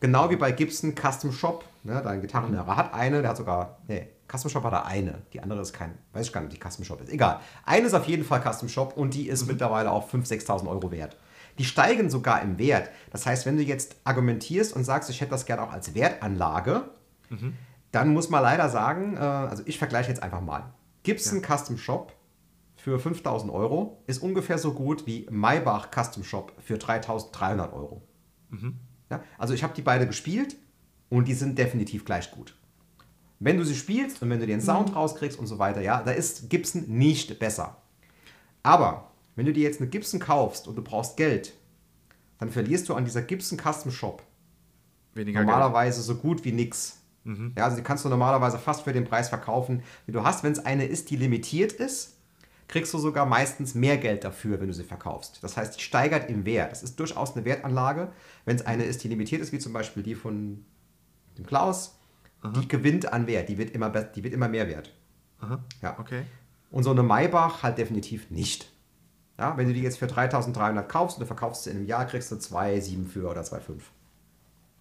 [0.00, 1.64] Genau wie bei Gibson Custom Shop.
[1.84, 5.22] Ne, dein Gitarrenlehrer hat eine, der hat sogar, nee, Custom Shop hat er eine.
[5.32, 7.12] Die andere ist kein, weiß ich gar nicht, ob die Custom Shop ist.
[7.12, 7.40] Egal.
[7.64, 9.48] Eine ist auf jeden Fall Custom Shop und die ist mhm.
[9.48, 11.16] mittlerweile auch 5.000, 6.000 Euro wert.
[11.58, 12.90] Die steigen sogar im Wert.
[13.10, 16.84] Das heißt, wenn du jetzt argumentierst und sagst, ich hätte das gerne auch als Wertanlage,
[17.28, 17.54] mhm.
[17.92, 20.72] Dann muss man leider sagen, äh, also ich vergleiche jetzt einfach mal.
[21.02, 21.56] Gibson ja.
[21.56, 22.12] Custom Shop
[22.76, 28.02] für 5000 Euro ist ungefähr so gut wie Maybach Custom Shop für 3300 Euro.
[28.50, 28.78] Mhm.
[29.10, 30.56] Ja, also ich habe die beide gespielt
[31.10, 32.56] und die sind definitiv gleich gut.
[33.38, 34.94] Wenn du sie spielst und wenn du den Sound mhm.
[34.94, 37.76] rauskriegst und so weiter, ja, da ist Gibson nicht besser.
[38.62, 41.54] Aber wenn du dir jetzt eine Gibson kaufst und du brauchst Geld,
[42.38, 44.22] dann verlierst du an dieser Gibson Custom Shop
[45.14, 46.06] Weniger normalerweise Geld.
[46.06, 47.01] so gut wie nix.
[47.24, 47.52] Mhm.
[47.56, 50.42] Ja, also die kannst du normalerweise fast für den Preis verkaufen, wie du hast.
[50.42, 52.16] Wenn es eine ist, die limitiert ist,
[52.68, 55.38] kriegst du sogar meistens mehr Geld dafür, wenn du sie verkaufst.
[55.42, 56.72] Das heißt, die steigert im Wert.
[56.72, 58.10] Das ist durchaus eine Wertanlage.
[58.44, 60.64] Wenn es eine ist, die limitiert ist, wie zum Beispiel die von
[61.36, 61.98] dem Klaus,
[62.40, 62.52] Aha.
[62.52, 64.92] die gewinnt an Wert, die wird immer, die wird immer mehr wert.
[65.40, 65.62] Aha.
[65.82, 65.98] Ja.
[65.98, 66.22] Okay.
[66.70, 68.70] Und so eine Maybach halt definitiv nicht.
[69.38, 72.06] Ja, wenn du die jetzt für 3300 kaufst und du verkaufst sie in einem Jahr,
[72.06, 73.80] kriegst du 2,7 für oder 2,5.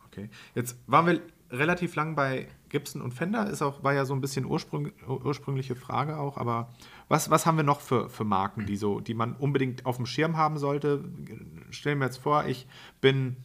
[0.07, 0.29] Okay.
[0.55, 4.21] Jetzt waren wir relativ lang bei Gibson und Fender, ist auch, war ja so ein
[4.21, 6.69] bisschen ursprüng, ursprüngliche Frage auch, aber
[7.09, 10.05] was, was haben wir noch für, für Marken, die, so, die man unbedingt auf dem
[10.05, 11.03] Schirm haben sollte?
[11.69, 12.67] Stellen wir jetzt vor, ich
[13.01, 13.37] bin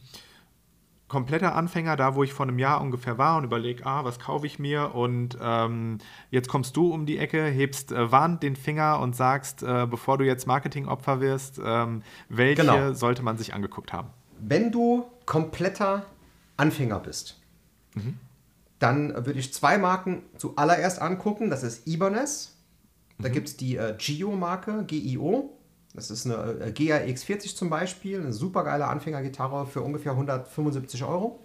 [1.07, 4.45] kompletter Anfänger, da wo ich vor einem Jahr ungefähr war und überlege, ah, was kaufe
[4.45, 4.93] ich mir?
[4.93, 5.99] Und ähm,
[6.31, 10.17] jetzt kommst du um die Ecke, hebst äh, warnend den Finger und sagst, äh, bevor
[10.17, 12.93] du jetzt Marketingopfer wirst, ähm, welche genau.
[12.93, 14.09] sollte man sich angeguckt haben?
[14.39, 16.05] Wenn du kompletter
[16.57, 17.36] Anfänger bist,
[17.97, 18.17] mhm.
[18.79, 21.49] dann würde ich zwei Marken zuallererst angucken.
[21.49, 22.55] Das ist Ibanez.
[23.19, 23.33] Da mhm.
[23.33, 25.57] gibt es die äh, Gio-Marke, GIO.
[25.93, 31.39] Das ist eine äh, GRX40 zum Beispiel, eine super geile Anfängergitarre für ungefähr 175 Euro.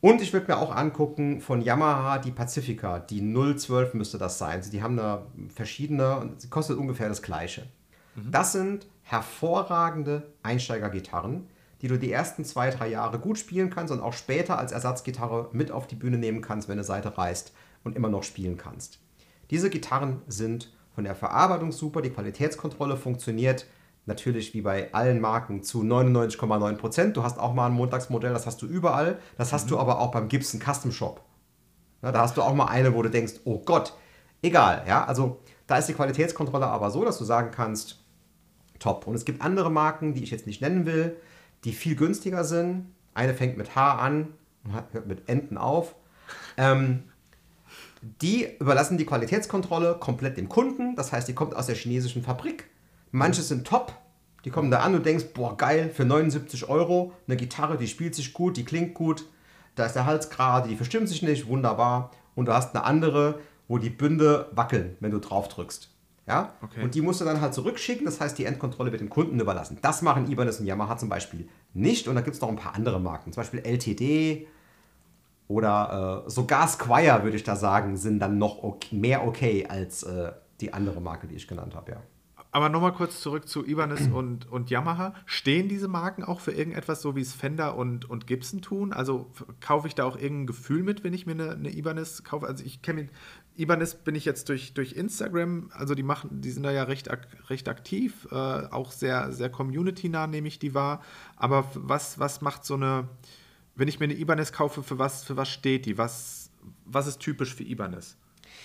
[0.00, 4.62] Und ich würde mir auch angucken von Yamaha die Pacifica, die 012 müsste das sein.
[4.72, 5.22] Die haben eine
[5.54, 7.66] verschiedene und sie kostet ungefähr das gleiche.
[8.14, 8.30] Mhm.
[8.30, 11.48] Das sind hervorragende Einsteigergitarren,
[11.86, 15.50] die du die ersten zwei, drei Jahre gut spielen kannst und auch später als Ersatzgitarre
[15.52, 17.52] mit auf die Bühne nehmen kannst, wenn eine Seite reißt
[17.84, 18.98] und immer noch spielen kannst.
[19.52, 23.66] Diese Gitarren sind von der Verarbeitung super, die Qualitätskontrolle funktioniert
[24.04, 27.16] natürlich wie bei allen Marken zu 99,9 Prozent.
[27.16, 29.20] Du hast auch mal ein Montagsmodell, das hast du überall.
[29.38, 29.70] Das hast mhm.
[29.70, 31.24] du aber auch beim Gibson Custom Shop.
[32.02, 33.94] Ja, da hast du auch mal eine, wo du denkst, oh Gott,
[34.42, 34.82] egal.
[34.88, 38.04] Ja, also da ist die Qualitätskontrolle aber so, dass du sagen kannst,
[38.80, 39.06] top.
[39.06, 41.16] Und es gibt andere Marken, die ich jetzt nicht nennen will,
[41.64, 42.86] die viel günstiger sind.
[43.14, 44.28] Eine fängt mit H an
[44.64, 45.94] und hört mit Enten auf.
[46.56, 47.04] Ähm,
[48.22, 50.96] die überlassen die Qualitätskontrolle komplett dem Kunden.
[50.96, 52.68] Das heißt, die kommt aus der chinesischen Fabrik.
[53.10, 53.92] Manche sind top.
[54.44, 58.14] Die kommen da an und denkst, boah, geil, für 79 Euro eine Gitarre, die spielt
[58.14, 59.24] sich gut, die klingt gut.
[59.74, 62.12] Da ist der Hals gerade, die verstimmt sich nicht, wunderbar.
[62.36, 65.90] Und du hast eine andere, wo die Bünde wackeln, wenn du drauf drückst.
[66.26, 66.54] Ja?
[66.60, 66.82] Okay.
[66.82, 69.78] Und die musst du dann halt zurückschicken, das heißt, die Endkontrolle wird dem Kunden überlassen.
[69.80, 72.08] Das machen Ibanez und Yamaha zum Beispiel nicht.
[72.08, 74.48] Und da gibt es noch ein paar andere Marken, zum Beispiel LTD,
[75.48, 80.02] oder äh, sogar Squire, würde ich da sagen, sind dann noch okay, mehr okay als
[80.02, 82.02] äh, die andere Marke, die ich genannt habe, ja.
[82.50, 85.14] Aber nochmal kurz zurück zu Ibanez und, und Yamaha.
[85.26, 88.92] Stehen diese Marken auch für irgendetwas, so wie es Fender und, und Gibson tun?
[88.92, 92.46] Also kaufe ich da auch irgendein Gefühl mit, wenn ich mir eine, eine Ibanez kaufe?
[92.46, 93.08] Also ich kenne
[93.56, 97.08] Ibanez bin ich jetzt durch, durch Instagram, also die machen, die sind da ja recht,
[97.48, 101.00] recht aktiv, äh, auch sehr, sehr community-nah, nehme ich die wahr.
[101.36, 103.08] Aber was, was macht so eine,
[103.74, 105.96] wenn ich mir eine Ibanez kaufe, für was, für was steht die?
[105.96, 106.50] Was,
[106.84, 108.16] was ist typisch für Ibanez?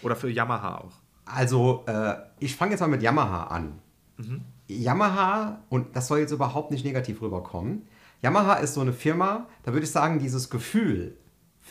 [0.03, 0.93] Oder für Yamaha auch?
[1.25, 3.79] Also, äh, ich fange jetzt mal mit Yamaha an.
[4.17, 4.41] Mhm.
[4.67, 7.87] Yamaha, und das soll jetzt überhaupt nicht negativ rüberkommen,
[8.21, 11.17] Yamaha ist so eine Firma, da würde ich sagen, dieses Gefühl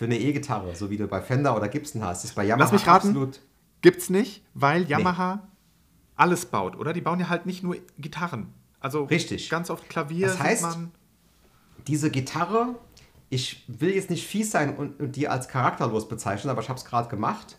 [0.00, 2.72] für eine E-Gitarre, so wie du bei Fender oder Gibson hast, ist bei Yamaha Lass
[2.72, 3.40] mich raten, absolut.
[3.82, 5.42] Gibt's nicht, weil Yamaha nee.
[6.16, 6.94] alles baut, oder?
[6.94, 8.46] Die bauen ja halt nicht nur Gitarren.
[8.80, 9.50] Also Richtig.
[9.50, 10.28] ganz oft Klavier.
[10.28, 10.78] Das heißt,
[11.86, 12.76] diese Gitarre
[13.28, 16.78] ich will jetzt nicht fies sein und, und die als charakterlos bezeichnen, aber ich habe
[16.78, 17.58] es gerade gemacht.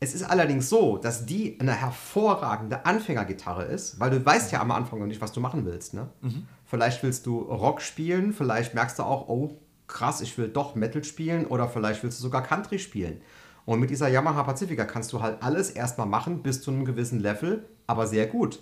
[0.00, 4.72] Es ist allerdings so, dass die eine hervorragende Anfängergitarre ist, weil du weißt ja am
[4.72, 5.94] Anfang noch nicht, was du machen willst.
[5.94, 6.08] Ne?
[6.22, 6.48] Mhm.
[6.64, 11.04] Vielleicht willst du Rock spielen, vielleicht merkst du auch, oh krass, ich will doch Metal
[11.04, 13.20] spielen oder vielleicht willst du sogar Country spielen.
[13.64, 17.20] Und mit dieser Yamaha Pacifica kannst du halt alles erstmal machen bis zu einem gewissen
[17.20, 18.60] Level, aber sehr gut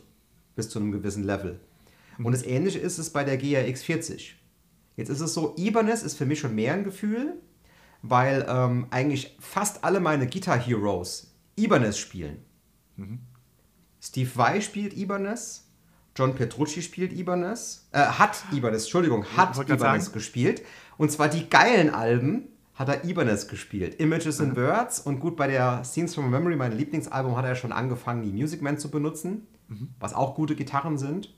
[0.56, 1.60] bis zu einem gewissen Level.
[2.18, 4.40] Und das ähnliche ist es bei der GRX 40.
[4.96, 7.34] Jetzt ist es so, Ibanez ist für mich schon mehr ein Gefühl,
[8.02, 12.38] weil ähm, eigentlich fast alle meine Guitar Heroes Ibanez spielen.
[12.96, 13.20] Mhm.
[14.00, 15.63] Steve Vai spielt Ibanez,
[16.16, 20.62] John Petrucci spielt Ibanez, äh, hat Ibanez, Entschuldigung, hat Ibanez gespielt.
[20.96, 24.00] Und zwar die geilen Alben hat er Ibanez gespielt.
[24.00, 27.72] Images and Words und gut, bei der Scenes from Memory, mein Lieblingsalbum, hat er schon
[27.72, 29.88] angefangen, die Music Man zu benutzen, mhm.
[29.98, 31.32] was auch gute Gitarren sind.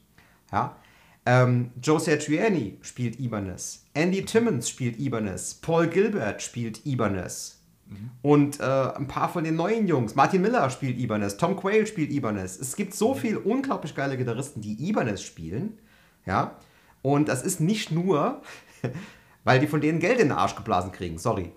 [0.52, 0.76] Ja.
[1.24, 3.84] Ähm, Joe Satriani spielt Ibanez.
[3.94, 5.54] Andy Timmons spielt Ibanez.
[5.54, 7.55] Paul Gilbert spielt Ibanez.
[7.88, 8.10] Mhm.
[8.22, 10.14] Und äh, ein paar von den neuen Jungs.
[10.14, 11.36] Martin Miller spielt Ibanez.
[11.36, 12.58] Tom Quayle spielt Ibanez.
[12.58, 15.78] Es gibt so viele unglaublich geile Gitarristen, die Ibanez spielen.
[16.24, 16.56] Ja.
[17.02, 18.42] Und das ist nicht nur,
[19.44, 21.52] weil die von denen Geld in den Arsch geblasen kriegen, sorry.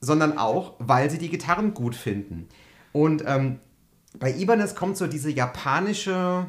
[0.00, 2.48] Sondern auch, weil sie die Gitarren gut finden.
[2.92, 3.60] Und ähm,
[4.18, 6.46] bei Ibanez kommt so diese japanische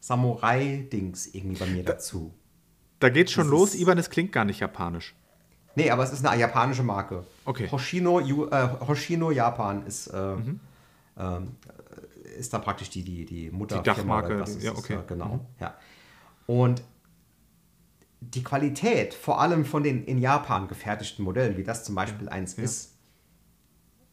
[0.00, 2.32] Samurai-Dings irgendwie bei mir dazu.
[2.98, 3.74] Da geht's schon das los.
[3.74, 5.14] Ibanez klingt gar nicht japanisch.
[5.78, 7.24] Nee, aber es ist eine japanische Marke.
[7.44, 7.68] Okay.
[7.70, 10.58] Hoshino, äh, Hoshino Japan ist, äh, mhm.
[11.16, 11.56] ähm,
[12.36, 13.76] ist da praktisch die, die, die Mutter.
[13.76, 14.38] Die Dachmarke.
[14.38, 14.96] Das ja, okay.
[14.96, 15.34] Ist, genau.
[15.34, 15.40] Mhm.
[15.60, 15.74] Ja.
[16.46, 16.82] Und
[18.20, 22.32] die Qualität, vor allem von den in Japan gefertigten Modellen, wie das zum Beispiel ja.
[22.32, 22.64] eins ja.
[22.64, 22.96] ist,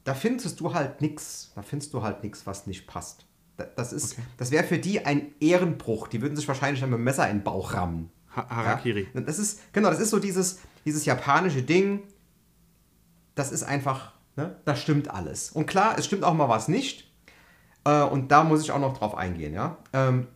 [0.03, 1.51] da findest du halt nichts.
[1.55, 3.25] Da findest du halt nichts, was nicht passt.
[3.75, 4.21] Das, okay.
[4.37, 6.09] das wäre für die ein Ehrenbruch.
[6.09, 8.11] Die würden sich wahrscheinlich mit einem Messer in den Bauch rammen.
[8.35, 9.07] Ha Harakiri.
[9.15, 9.21] Ja?
[9.21, 12.03] Das ist, genau, das ist so dieses, dieses japanische Ding.
[13.33, 15.51] Das ist einfach, ne, das stimmt alles.
[15.51, 17.11] Und klar, es stimmt auch mal was nicht.
[17.83, 19.77] Äh, und da muss ich auch noch drauf eingehen, ja.
[19.93, 20.27] Ähm,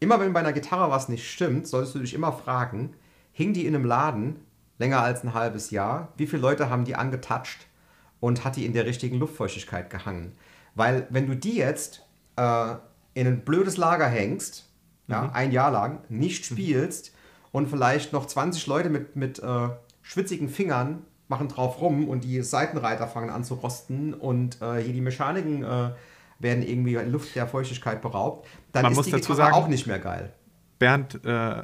[0.00, 2.94] immer wenn bei einer Gitarre was nicht stimmt, solltest du dich immer fragen,
[3.32, 4.40] hing die in einem Laden,
[4.78, 6.12] länger als ein halbes Jahr?
[6.16, 7.66] Wie viele Leute haben die angetatscht
[8.20, 10.36] und hat die in der richtigen Luftfeuchtigkeit gehangen?
[10.74, 12.02] Weil wenn du die jetzt
[12.36, 12.74] äh,
[13.14, 14.68] in ein blödes Lager hängst,
[15.06, 17.13] ja, ein Jahr lang, nicht spielst
[17.54, 19.68] und vielleicht noch 20 Leute mit, mit äh,
[20.02, 24.92] schwitzigen Fingern machen drauf rum und die Seitenreiter fangen an zu rosten und äh, hier
[24.92, 25.90] die Mechaniken äh,
[26.40, 29.68] werden irgendwie Luft der Feuchtigkeit beraubt, dann Man ist muss die dazu Gitarre sagen- auch
[29.68, 30.32] nicht mehr geil.
[30.80, 31.62] Bernd äh,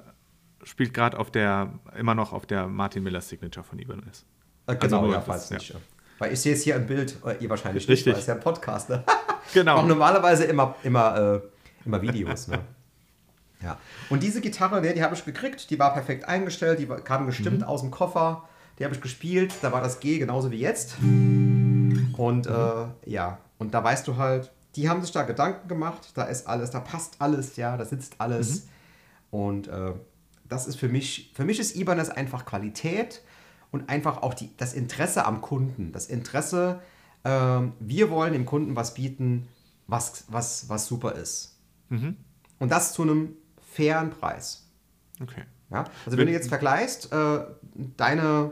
[0.62, 4.24] spielt gerade auf der, immer noch auf der Martin Miller Signature von Ibanez.
[4.68, 5.70] Äh, genau, nur ja, falls nicht.
[5.70, 5.76] ja.
[6.20, 8.06] Weil ich sehe es hier im Bild, äh, ihr wahrscheinlich Richtig.
[8.06, 9.02] nicht, weil es ja ein Podcast, ne?
[9.06, 9.82] Auch Genau.
[9.86, 11.40] normalerweise immer, immer, äh,
[11.84, 12.60] immer Videos, ne?
[13.62, 13.78] Ja.
[14.08, 17.64] Und diese Gitarre, ne, die habe ich gekriegt, die war perfekt eingestellt, die kam gestimmt
[17.64, 20.96] aus dem Koffer, die habe ich gespielt, da war das G genauso wie jetzt.
[21.02, 26.24] Und äh, ja, und da weißt du halt, die haben sich da Gedanken gemacht, da
[26.24, 28.68] ist alles, da passt alles, ja, da sitzt alles.
[29.30, 29.92] Und äh,
[30.48, 33.22] das ist für mich, für mich ist Ibanez einfach Qualität
[33.70, 35.92] und einfach auch die, das Interesse am Kunden.
[35.92, 36.80] Das Interesse,
[37.24, 39.48] ähm, wir wollen dem Kunden was bieten,
[39.86, 41.58] was, was, was super ist.
[42.58, 43.36] Und das zu einem
[43.80, 44.66] fairen Preis.
[45.22, 45.42] Okay.
[45.70, 45.84] Ja?
[46.04, 47.40] Also wenn du jetzt vergleichst, äh,
[47.96, 48.50] deine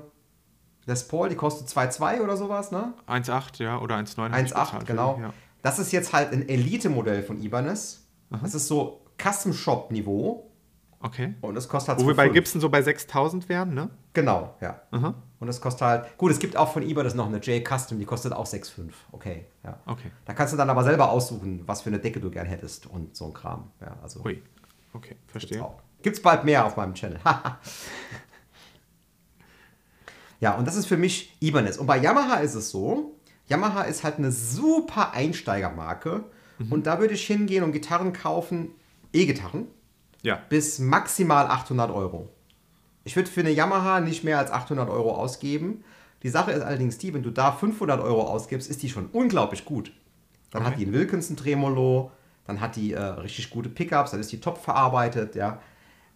[0.87, 2.95] Les Paul, die kostet 2,2 oder sowas, ne?
[3.07, 4.31] 1,8, ja, oder 1,9.
[4.33, 5.19] hab ich 1,8, bezahlt, genau.
[5.21, 5.35] Ja.
[5.63, 8.07] Das ist jetzt halt ein Elite-Modell von Ibanez.
[8.31, 10.51] Das ist so Custom-Shop-Niveau
[11.01, 11.35] Okay.
[11.43, 12.33] und es kostet halt Wo wir bei 2,5.
[12.33, 13.91] Gibson so bei 6.000 wären, ne?
[14.15, 14.81] Genau, ja.
[14.91, 15.15] Aha.
[15.39, 18.33] Und das kostet halt, gut, es gibt auch von Ibanez noch eine J-Custom, die kostet
[18.33, 18.91] auch 6,5.
[19.13, 19.79] Okay, ja.
[19.87, 20.11] Okay.
[20.25, 23.15] Da kannst du dann aber selber aussuchen, was für eine Decke du gern hättest und
[23.17, 23.71] so ein Kram.
[23.81, 24.43] Ja, also Ui.
[24.93, 25.65] Okay, verstehe.
[25.65, 25.81] auch.
[26.03, 27.19] Gibt's bald mehr auf meinem Channel.
[30.41, 31.77] ja, und das ist für mich Ibanez.
[31.79, 33.17] Und bei Yamaha ist es so,
[33.49, 36.25] Yamaha ist halt eine super Einsteigermarke.
[36.71, 38.71] Und da würde ich hingehen und Gitarren kaufen,
[39.13, 39.69] E-Gitarren,
[40.23, 40.41] Ja.
[40.49, 42.31] bis maximal 800 Euro.
[43.05, 45.85] Ich würde für eine Yamaha nicht mehr als 800 Euro ausgeben.
[46.25, 49.65] Die Sache ist allerdings die, wenn du da 500 Euro ausgibst, ist die schon unglaublich
[49.65, 49.93] gut.
[50.51, 50.79] Dann hat Okay.
[50.81, 52.11] die einen Wilkinson Tremolo,
[52.49, 55.61] dann hat die äh, richtig gute Pickups, dann ist die top verarbeitet, ja.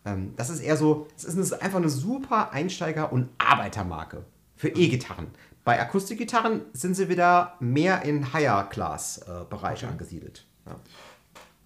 [0.04, 4.24] Ähm, das ist eher so, es ist einfach eine super Einsteiger- und Arbeitermarke
[4.56, 5.28] für E-Gitarren.
[5.62, 10.46] Bei Akustikgitarren sind sie wieder mehr in Higher-Class-Bereich angesiedelt.
[10.66, 10.76] Ja.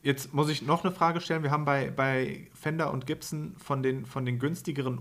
[0.03, 1.45] Jetzt muss ich noch eine Frage stellen.
[1.45, 5.01] Wir haben bei, bei Fender und Gibson von den, von den günstigeren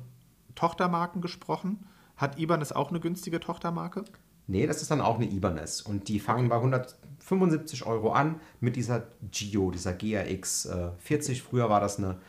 [0.54, 1.88] Tochtermarken gesprochen.
[2.18, 4.06] Hat Ibanez auch eine günstige Tochtermarke?
[4.48, 5.82] Nee, das ist dann auch eine Ibanez.
[5.82, 11.42] Und die fangen bei 175 Euro an mit dieser Gio, dieser GRX äh, 40.
[11.42, 12.20] Früher war das eine,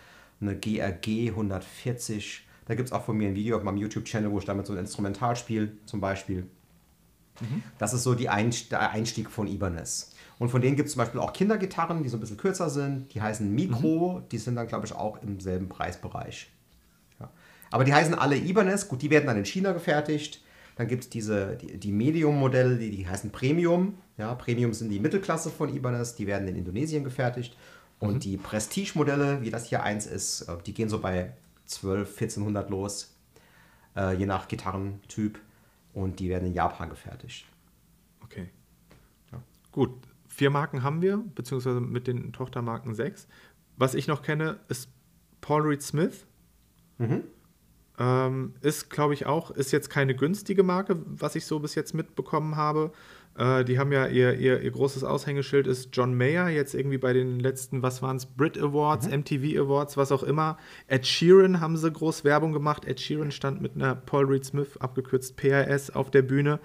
[0.40, 2.46] eine GRG 140.
[2.66, 4.72] Da gibt es auch von mir ein Video auf meinem YouTube-Channel, wo ich damit so
[4.72, 6.48] ein Instrumental spiele, zum Beispiel.
[7.78, 10.12] Das ist so die Einst der Einstieg von Ibanez.
[10.38, 13.12] Und von denen gibt es zum Beispiel auch Kindergitarren, die so ein bisschen kürzer sind.
[13.14, 16.50] Die heißen Mikro, die sind dann, glaube ich, auch im selben Preisbereich.
[17.20, 17.30] Ja.
[17.70, 18.88] Aber die heißen alle Ibanez.
[18.88, 20.42] Gut, die werden dann in China gefertigt.
[20.76, 23.98] Dann gibt es diese, die, die Medium-Modelle, die, die heißen Premium.
[24.18, 26.14] Ja, Premium sind die Mittelklasse von Ibanez.
[26.14, 27.56] Die werden in Indonesien gefertigt.
[27.98, 31.32] Und die Prestige-Modelle, wie das hier eins ist, äh, die gehen so bei
[31.64, 33.16] 12, 1400 los.
[33.96, 35.40] Äh, je nach Gitarrentyp.
[35.94, 37.46] Und die werden in Japan gefertigt.
[38.22, 38.50] Okay.
[39.76, 39.90] Gut,
[40.26, 43.28] vier Marken haben wir, beziehungsweise mit den Tochtermarken sechs.
[43.76, 44.88] Was ich noch kenne, ist
[45.42, 46.24] Paul Reed Smith.
[47.98, 51.94] Ähm, ist, glaube ich, auch, ist jetzt keine günstige Marke, was ich so bis jetzt
[51.94, 52.92] mitbekommen habe.
[53.38, 57.12] Äh, die haben ja ihr, ihr, ihr großes Aushängeschild ist John Mayer, jetzt irgendwie bei
[57.12, 60.58] den letzten, was waren es, Brit Awards, MTV Awards, was auch immer.
[60.88, 62.84] Ed Sheeran haben sie groß Werbung gemacht.
[62.84, 66.60] Ed Sheeran stand mit einer Paul Reed Smith, abgekürzt PRS, auf der Bühne.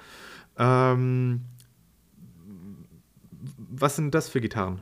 [0.58, 1.42] Ähm,
[3.58, 4.82] was sind das für Gitarren?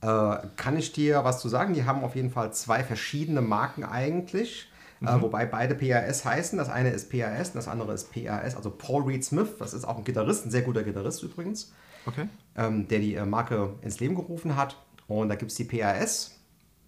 [0.00, 1.74] Äh, kann ich dir was zu sagen?
[1.74, 6.58] Die haben auf jeden Fall zwei verschiedene Marken eigentlich, äh, wobei beide PRS heißen.
[6.58, 9.48] Das eine ist PRS und das andere ist PRS, also Paul Reed Smith.
[9.58, 11.72] Das ist auch ein Gitarrist, ein sehr guter Gitarrist übrigens,
[12.06, 12.28] Okay.
[12.56, 14.76] ähm, der die äh, Marke ins Leben gerufen hat.
[15.06, 16.38] Und da gibt es die PRS,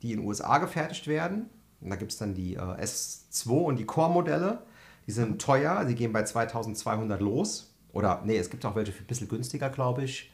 [0.02, 1.48] die in den USA gefertigt werden.
[1.80, 4.58] Und da gibt es dann die äh, S2 und die Core-Modelle.
[5.06, 7.74] Die sind teuer, die gehen bei 2200 los.
[7.92, 10.32] Oder, nee, es gibt auch welche für ein bisschen günstiger, glaube ich.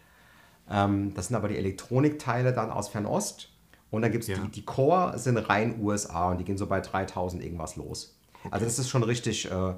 [0.69, 3.51] Ähm, das sind aber die Elektronikteile dann aus Fernost.
[3.97, 4.37] Und dann gibt es Ja.
[4.37, 8.19] die, die Core, sind rein USA und die gehen so bei 3000 irgendwas los.
[8.51, 9.75] Also das ist schon richtig, äh,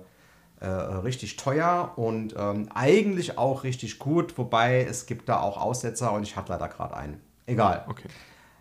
[0.60, 6.12] äh, richtig teuer und ähm, eigentlich auch richtig gut, wobei es gibt da auch Aussetzer
[6.12, 7.20] und ich hatte leider gerade einen.
[7.46, 7.84] Egal.
[7.88, 8.08] Okay.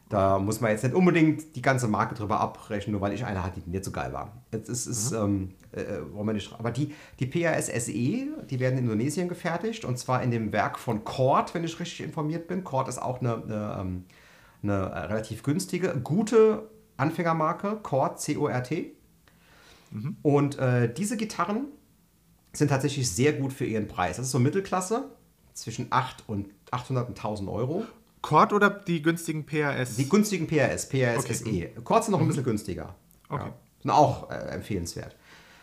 [0.09, 3.43] Da muss man jetzt nicht unbedingt die ganze Marke drüber abrechnen, nur weil ich eine
[3.43, 4.31] hatte, die nicht so geil war.
[4.53, 5.83] Jetzt ist es, ähm, äh,
[6.13, 10.23] wollen wir nicht, aber die, die PRS SE, die werden in Indonesien gefertigt und zwar
[10.23, 12.63] in dem Werk von Cord, wenn ich richtig informiert bin.
[12.63, 14.05] Cord ist auch eine, eine, ähm,
[14.63, 18.93] eine äh, relativ günstige, gute Anfängermarke, Cord, C-O-R-T.
[19.91, 20.17] Mhm.
[20.21, 21.67] Und äh, diese Gitarren
[22.53, 24.17] sind tatsächlich sehr gut für ihren Preis.
[24.17, 25.09] Das ist so Mittelklasse,
[25.53, 27.85] zwischen 8 und 800 und 1000 Euro.
[28.21, 29.95] Cord oder die günstigen PRS?
[29.95, 31.33] Die günstigen PRS, PRS okay.
[31.75, 31.81] SE.
[31.81, 32.29] Cord sind noch ein mhm.
[32.29, 32.95] bisschen günstiger.
[33.29, 33.45] Okay.
[33.45, 33.53] Ja.
[33.81, 35.15] Sind auch äh, empfehlenswert.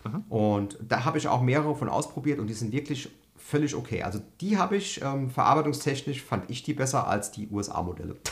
[0.05, 0.24] Mhm.
[0.28, 4.03] Und da habe ich auch mehrere von ausprobiert und die sind wirklich völlig okay.
[4.03, 8.16] Also die habe ich ähm, verarbeitungstechnisch, fand ich die besser als die USA-Modelle.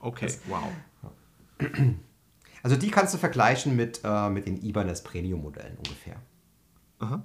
[0.00, 0.70] Okay, das, wow.
[2.62, 6.16] Also die kannst du vergleichen mit, äh, mit den Ibanez Premium-Modellen ungefähr.
[6.98, 7.24] Aha.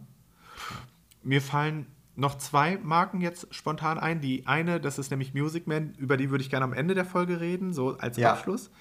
[1.23, 4.21] Mir fallen noch zwei Marken jetzt spontan ein.
[4.21, 7.05] Die eine, das ist nämlich Music Man, über die würde ich gerne am Ende der
[7.05, 8.33] Folge reden, so als ja.
[8.33, 8.71] Abschluss.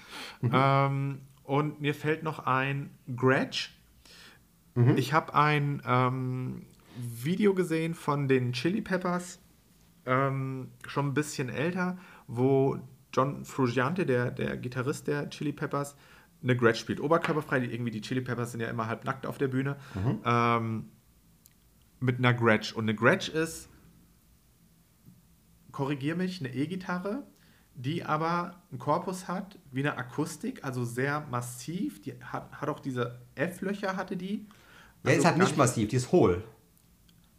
[0.41, 0.51] Mhm.
[0.53, 3.71] Ähm, und mir fällt noch ein Gretsch.
[4.75, 4.97] Mhm.
[4.97, 6.65] Ich habe ein ähm,
[6.97, 9.39] Video gesehen von den Chili Peppers,
[10.05, 12.77] ähm, schon ein bisschen älter, wo
[13.13, 15.95] John Frusciante, der, der Gitarrist der Chili Peppers,
[16.41, 16.99] eine Gretsch spielt.
[16.99, 19.77] Oberkörperfrei, die, irgendwie die Chili Peppers sind ja immer halb nackt auf der Bühne.
[19.95, 20.19] Mhm.
[20.25, 20.89] Ähm,
[21.99, 22.73] mit einer Gretsch.
[22.73, 23.69] Und eine Gretsch ist,
[25.71, 27.23] korrigier mich, eine E-Gitarre,
[27.75, 32.01] die aber einen Korpus hat wie eine Akustik, also sehr massiv.
[32.01, 34.47] Die hat, hat auch diese F-Löcher, hatte die.
[35.03, 36.43] Also ja, ist halt nicht massiv, die ist hohl.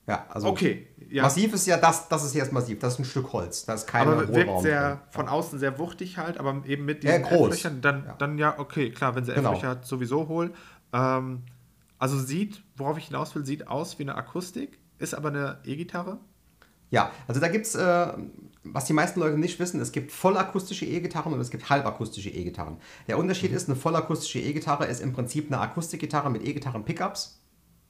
[0.06, 1.22] Ja, also okay, ja.
[1.22, 3.86] massiv ist ja das, das ist jetzt massiv, das ist ein Stück Holz, das ist
[3.86, 4.98] kein Aber wirkt sehr drin.
[5.10, 8.14] von außen sehr wuchtig halt, aber eben mit diesen ja, F-Löchern, dann ja.
[8.18, 9.52] dann ja, okay, klar, wenn sie genau.
[9.52, 10.52] F-Löcher hat, sowieso hohl.
[10.92, 11.44] Ähm,
[11.98, 16.18] also sieht, worauf ich hinaus will, sieht aus wie eine Akustik, ist aber eine E-Gitarre.
[16.90, 18.12] Ja, also da gibt es, äh,
[18.62, 22.76] was die meisten Leute nicht wissen, es gibt vollakustische E-Gitarren und es gibt halbakustische E-Gitarren.
[23.08, 23.56] Der Unterschied mhm.
[23.56, 27.42] ist, eine vollakustische E-Gitarre ist im Prinzip eine Akustikgitarre mit E-Gitarren-Pickups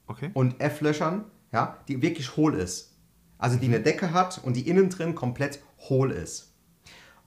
[0.07, 0.31] okay.
[0.33, 1.25] und F-Löchern,
[1.55, 2.97] ja, die wirklich hohl ist.
[3.37, 6.53] Also die eine Decke hat und die innen drin komplett hohl ist.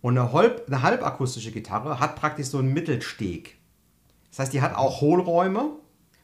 [0.03, 3.57] Und eine, halb, eine halbakustische Gitarre hat praktisch so einen Mittelsteg.
[4.29, 5.71] Das heißt, die hat auch Hohlräume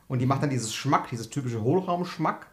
[0.06, 2.46] und die macht dann dieses Schmack, dieses typische Hohlraumschmack,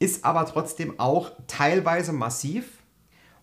[0.00, 2.82] ist aber trotzdem auch teilweise massiv.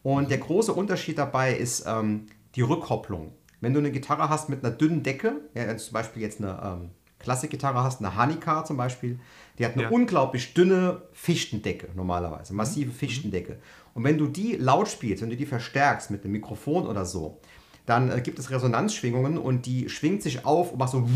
[0.04, 3.32] Und der große Unterschied dabei ist ähm, die Rückkopplung.
[3.62, 6.90] Wenn du eine Gitarre hast mit einer dünnen Decke, ja, zum Beispiel jetzt eine ähm,
[7.22, 9.20] Klassikgitarre hast, eine Hanika zum Beispiel,
[9.58, 9.90] die hat eine ja.
[9.90, 12.96] unglaublich dünne Fichtendecke normalerweise, massive mhm.
[12.96, 13.60] Fichtendecke.
[13.94, 17.40] Und wenn du die laut spielst, wenn du die verstärkst mit einem Mikrofon oder so,
[17.86, 21.08] dann äh, gibt es Resonanzschwingungen und die schwingt sich auf und macht so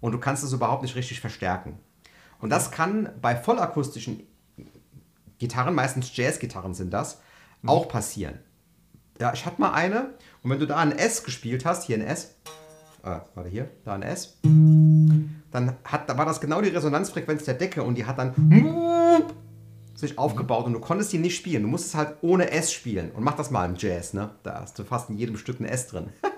[0.00, 1.78] und du kannst es überhaupt nicht richtig verstärken.
[2.40, 4.26] Und das kann bei vollakustischen
[5.38, 7.20] Gitarren, meistens Jazzgitarren sind das,
[7.62, 7.70] mhm.
[7.70, 8.38] auch passieren.
[9.20, 12.02] Ja, ich hatte mal eine und wenn du da ein S gespielt hast, hier ein
[12.02, 12.34] S,
[13.04, 17.54] äh, warte hier, da ein S, dann hat, da war das genau die Resonanzfrequenz der
[17.54, 18.34] Decke und die hat dann
[19.94, 21.62] sich aufgebaut und du konntest die nicht spielen.
[21.62, 24.30] Du musstest halt ohne S spielen und mach das mal im Jazz, ne?
[24.42, 26.08] Da hast du fast in jedem Stück ein S drin.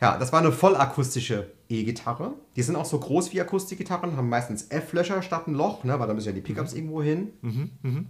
[0.00, 2.34] Ja, das war eine vollakustische E-Gitarre.
[2.56, 6.06] Die sind auch so groß wie Akustikgitarren, haben meistens F-Löcher statt ein Loch, ne, weil
[6.06, 6.78] da müssen ja die Pickups mhm.
[6.78, 7.32] irgendwo hin.
[7.40, 8.04] Mhm, mh.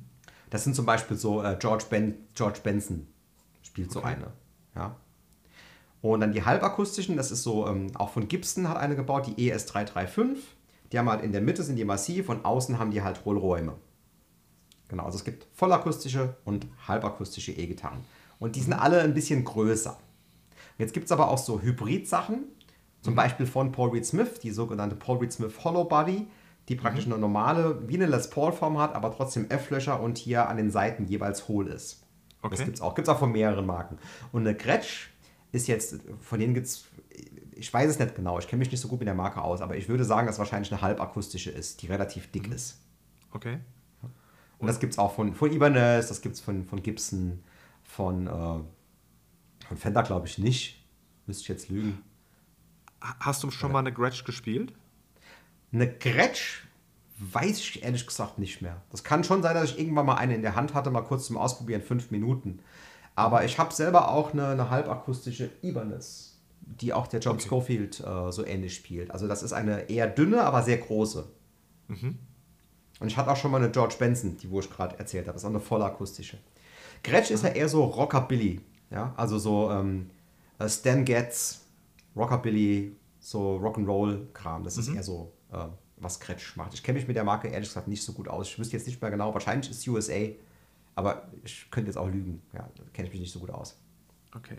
[0.50, 3.06] Das sind zum Beispiel so äh, George, ben, George Benson
[3.62, 4.32] spielt so eine.
[4.74, 4.96] Ja.
[6.12, 9.50] Und dann die halbakustischen, das ist so, ähm, auch von Gibson hat eine gebaut, die
[9.50, 10.36] ES335.
[10.92, 13.72] Die haben halt in der Mitte sind die massiv und außen haben die halt Hohlräume.
[14.88, 18.04] Genau, also es gibt vollakustische und halbakustische E-Gitarren.
[18.38, 19.96] Und die sind alle ein bisschen größer.
[20.76, 22.44] Jetzt gibt es aber auch so Hybrid-Sachen,
[23.00, 23.16] zum mhm.
[23.16, 26.26] Beispiel von Paul Reed Smith, die sogenannte Paul Reed Smith Hollow Body,
[26.68, 27.14] die praktisch mhm.
[27.14, 31.06] eine normale, wie eine Les Paul-Form hat, aber trotzdem F-Löcher und hier an den Seiten
[31.06, 32.02] jeweils hohl ist.
[32.42, 32.56] Okay.
[32.56, 32.94] Das gibt es auch.
[32.94, 33.96] Gibt es auch von mehreren Marken.
[34.30, 35.13] Und eine Gretsch
[35.54, 36.86] ist jetzt, von denen gibt es,
[37.52, 39.60] ich weiß es nicht genau, ich kenne mich nicht so gut mit der Marke aus,
[39.60, 42.54] aber ich würde sagen, dass wahrscheinlich eine halbakustische ist, die relativ dick mhm.
[42.54, 42.80] ist.
[43.32, 43.58] Okay.
[44.58, 47.42] Und das gibt es auch von, von Ibanez, das gibt es von, von Gibson,
[47.82, 48.60] von äh,
[49.66, 50.82] von Fender glaube ich nicht.
[51.26, 52.02] Müsste ich jetzt lügen.
[53.00, 54.72] Hast du schon mal eine Gretsch gespielt?
[55.72, 56.62] Eine Gretsch
[57.18, 58.82] weiß ich ehrlich gesagt nicht mehr.
[58.90, 61.26] Das kann schon sein, dass ich irgendwann mal eine in der Hand hatte, mal kurz
[61.26, 62.60] zum Ausprobieren, fünf Minuten.
[63.14, 67.48] Aber ich habe selber auch eine, eine halbakustische Ibanez, die auch der John okay.
[67.48, 69.10] Schofield äh, so ähnlich spielt.
[69.10, 71.26] Also das ist eine eher dünne, aber sehr große.
[71.88, 72.18] Mhm.
[73.00, 75.34] Und ich hatte auch schon mal eine George Benson, die wo ich gerade erzählt habe.
[75.34, 76.38] Das ist auch eine vollakustische.
[77.02, 78.60] Gretsch ist ja eher so Rockabilly.
[78.90, 80.10] Ja, also so ähm,
[80.58, 81.62] äh, Stan Getz,
[82.16, 84.62] Rockabilly, so Rock'n'Roll-Kram.
[84.64, 84.96] Das ist mhm.
[84.96, 86.74] eher so, äh, was Kretsch macht.
[86.74, 88.48] Ich kenne mich mit der Marke ehrlich gesagt nicht so gut aus.
[88.48, 89.34] Ich wüsste jetzt nicht mehr genau.
[89.34, 90.28] Wahrscheinlich ist es USA,
[90.94, 92.42] aber ich könnte jetzt auch lügen.
[92.52, 93.80] Ja, kenne ich mich nicht so gut aus.
[94.34, 94.58] Okay.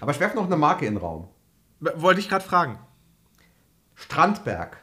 [0.00, 1.28] Aber ich werfe noch eine Marke in den Raum.
[1.80, 2.78] Wollte ich gerade fragen.
[3.94, 4.78] Strandberg.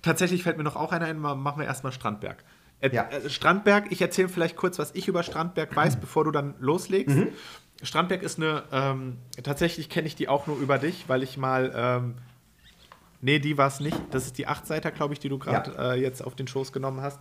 [0.00, 1.18] Tatsächlich fällt mir noch auch einer ein.
[1.18, 2.44] Machen wir erstmal Strandberg.
[2.80, 3.08] Äh, ja.
[3.28, 7.16] Strandberg, ich erzähle vielleicht kurz, was ich über Strandberg weiß, bevor du dann loslegst.
[7.16, 7.28] Mhm.
[7.82, 11.72] Strandberg ist eine, ähm, tatsächlich kenne ich die auch nur über dich, weil ich mal
[11.74, 12.14] ähm,
[13.24, 13.96] Nee, die war es nicht.
[14.10, 15.92] Das ist die Achtseiter, glaube ich, die du gerade ja.
[15.92, 17.20] äh, jetzt auf den Schoß genommen hast.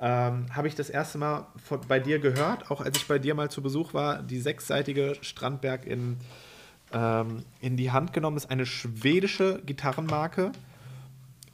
[0.00, 3.34] Ähm, Habe ich das erste Mal von, bei dir gehört, auch als ich bei dir
[3.34, 6.18] mal zu Besuch war, die sechsseitige Strandberg in,
[6.92, 8.36] ähm, in die Hand genommen.
[8.36, 10.52] Das ist eine schwedische Gitarrenmarke.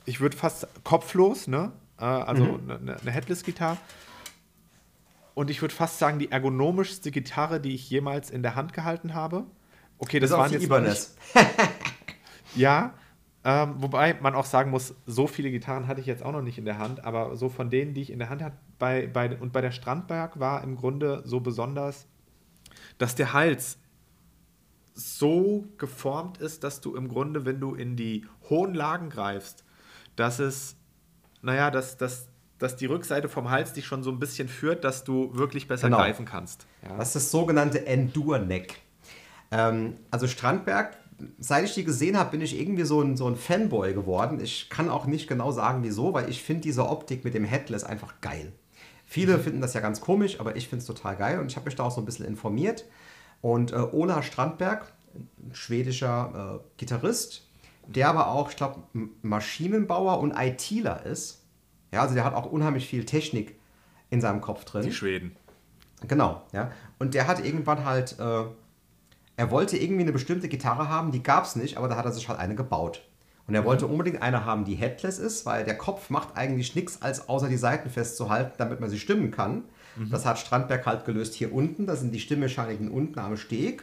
[0.05, 1.73] Ich würde fast kopflos, ne?
[1.99, 2.71] Äh, also mhm.
[2.71, 3.79] eine, eine Headless-Gitarre.
[5.35, 9.15] Und ich würde fast sagen, die ergonomischste Gitarre, die ich jemals in der Hand gehalten
[9.15, 9.45] habe.
[9.99, 10.65] Okay, das, das waren jetzt.
[10.65, 11.17] Ibanez.
[12.55, 12.93] ja,
[13.45, 16.59] ähm, wobei man auch sagen muss, so viele Gitarren hatte ich jetzt auch noch nicht
[16.59, 19.37] in der Hand, aber so von denen, die ich in der Hand hatte, bei, bei,
[19.37, 22.07] und bei der Strandberg war im Grunde so besonders,
[22.99, 23.79] dass der Hals
[24.95, 29.65] so geformt ist, dass du im Grunde, wenn du in die hohen Lagen greifst,
[30.17, 30.77] dass es,
[31.43, 32.29] naja, dass, dass
[32.59, 35.89] dass die Rückseite vom Hals dich schon so ein bisschen führt, dass du wirklich besser
[35.89, 35.99] genau.
[35.99, 36.67] greifen kannst.
[36.83, 36.97] Ja.
[36.97, 38.81] Das ist das sogenannte Endure-Neck.
[39.51, 40.97] Ähm, also Strandberg,
[41.39, 44.41] seit ich die gesehen habe, bin ich irgendwie so ein, so ein Fanboy geworden.
[44.41, 47.85] Ich kann auch nicht genau sagen, wieso, weil ich finde diese Optik mit dem Headless
[47.85, 48.53] einfach geil.
[49.05, 49.43] Viele mhm.
[49.43, 51.77] finden das ja ganz komisch, aber ich finde es total geil und ich habe mich
[51.77, 52.85] da auch so ein bisschen informiert.
[53.41, 57.47] Und äh, Ola Strandberg, ein schwedischer äh, Gitarrist,
[57.87, 58.83] der aber auch, ich glaube,
[59.23, 61.43] Maschinenbauer und ITler ist,
[61.93, 63.57] ja, also der hat auch unheimlich viel Technik
[64.11, 64.83] in seinem Kopf drin.
[64.83, 65.37] Die Schweden.
[66.09, 66.73] Genau, ja.
[66.99, 68.45] Und der hat irgendwann halt, äh,
[69.37, 72.13] er wollte irgendwie eine bestimmte Gitarre haben, die gab es nicht, aber da hat er
[72.13, 73.03] sich halt eine gebaut.
[73.47, 73.67] Und er mhm.
[73.67, 77.49] wollte unbedingt eine haben, die headless ist, weil der Kopf macht eigentlich nichts, als außer
[77.49, 79.65] die Seiten festzuhalten, damit man sie stimmen kann.
[79.97, 80.11] Mhm.
[80.11, 81.87] Das hat Strandberg halt gelöst hier unten.
[81.87, 83.83] Da sind die Stimmmechaniken unten am Steg.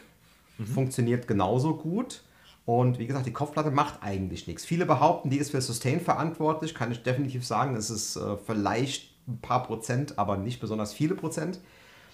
[0.58, 0.66] Mhm.
[0.66, 2.22] Funktioniert genauso gut.
[2.64, 4.64] Und wie gesagt, die Kopfplatte macht eigentlich nichts.
[4.64, 6.74] Viele behaupten, die ist für Sustain verantwortlich.
[6.74, 11.14] Kann ich definitiv sagen, es ist äh, vielleicht ein paar Prozent, aber nicht besonders viele
[11.14, 11.58] Prozent.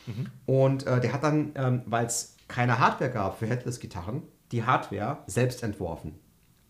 [0.07, 0.27] Mhm.
[0.47, 4.23] Und äh, der hat dann, ähm, weil es keine Hardware gab für Headless-Gitarren,
[4.53, 6.19] die Hardware selbst entworfen.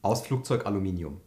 [0.03, 1.21] Aus Flugzeugaluminium.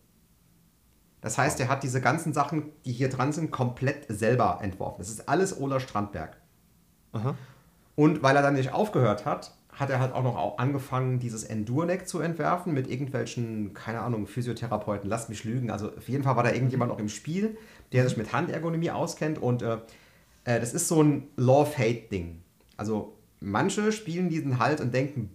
[1.21, 4.97] Das heißt, er hat diese ganzen Sachen, die hier dran sind, komplett selber entworfen.
[4.99, 6.37] Das ist alles Ola Strandberg.
[7.13, 7.35] Aha.
[7.95, 12.07] Und weil er dann nicht aufgehört hat, hat er halt auch noch angefangen, dieses Endure-Neck
[12.07, 15.71] zu entwerfen mit irgendwelchen, keine Ahnung, Physiotherapeuten, lasst mich lügen.
[15.71, 17.57] Also auf jeden Fall war da irgendjemand noch im Spiel,
[17.91, 19.77] der sich mit Handergonomie auskennt und äh,
[20.43, 22.41] äh, das ist so ein Love-Hate-Ding.
[22.77, 25.31] Also manche spielen diesen Halt und denken,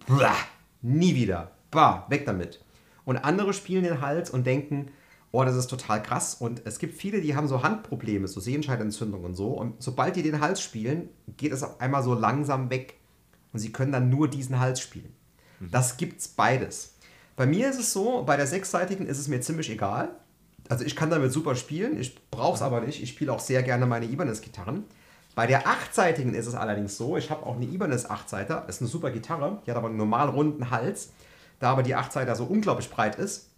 [0.81, 2.63] nie wieder, bah, weg damit.
[3.05, 4.87] Und andere spielen den Halt und denken,
[5.31, 6.35] oh, das ist total krass.
[6.35, 9.49] Und es gibt viele, die haben so Handprobleme, so Sehenscheidentzündung und so.
[9.49, 12.95] Und sobald die den Hals spielen, geht es auf einmal so langsam weg.
[13.53, 15.13] Und sie können dann nur diesen Hals spielen.
[15.59, 15.71] Mhm.
[15.71, 16.95] Das gibt's beides.
[17.35, 20.09] Bei mir ist es so, bei der sechsseitigen ist es mir ziemlich egal.
[20.69, 23.01] Also ich kann damit super spielen, ich brauche es aber nicht.
[23.01, 24.83] Ich spiele auch sehr gerne meine Ibanez-Gitarren.
[25.37, 28.81] Bei der achtseitigen ist es allerdings so, ich habe auch eine Ibanez achtseiter, das ist
[28.81, 31.13] eine super Gitarre, die hat aber einen normal runden Hals.
[31.59, 33.51] Da aber die Achtseiter so unglaublich breit ist,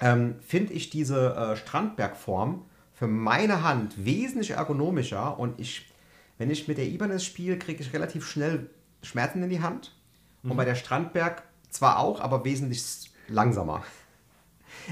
[0.00, 5.92] ähm, finde ich diese äh, Strandberg-Form für meine Hand wesentlich ergonomischer und ich,
[6.38, 8.70] wenn ich mit der Ibanez spiele, kriege ich relativ schnell
[9.02, 9.94] Schmerzen in die Hand.
[10.42, 10.52] Mhm.
[10.52, 13.84] Und bei der Strandberg zwar auch, aber wesentlich langsamer.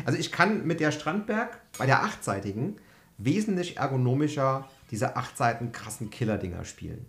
[0.04, 2.76] Also ich kann mit der Strandberg bei der achtseitigen
[3.16, 7.06] wesentlich ergonomischer diese acht Seiten krassen Killer-Dinger spielen.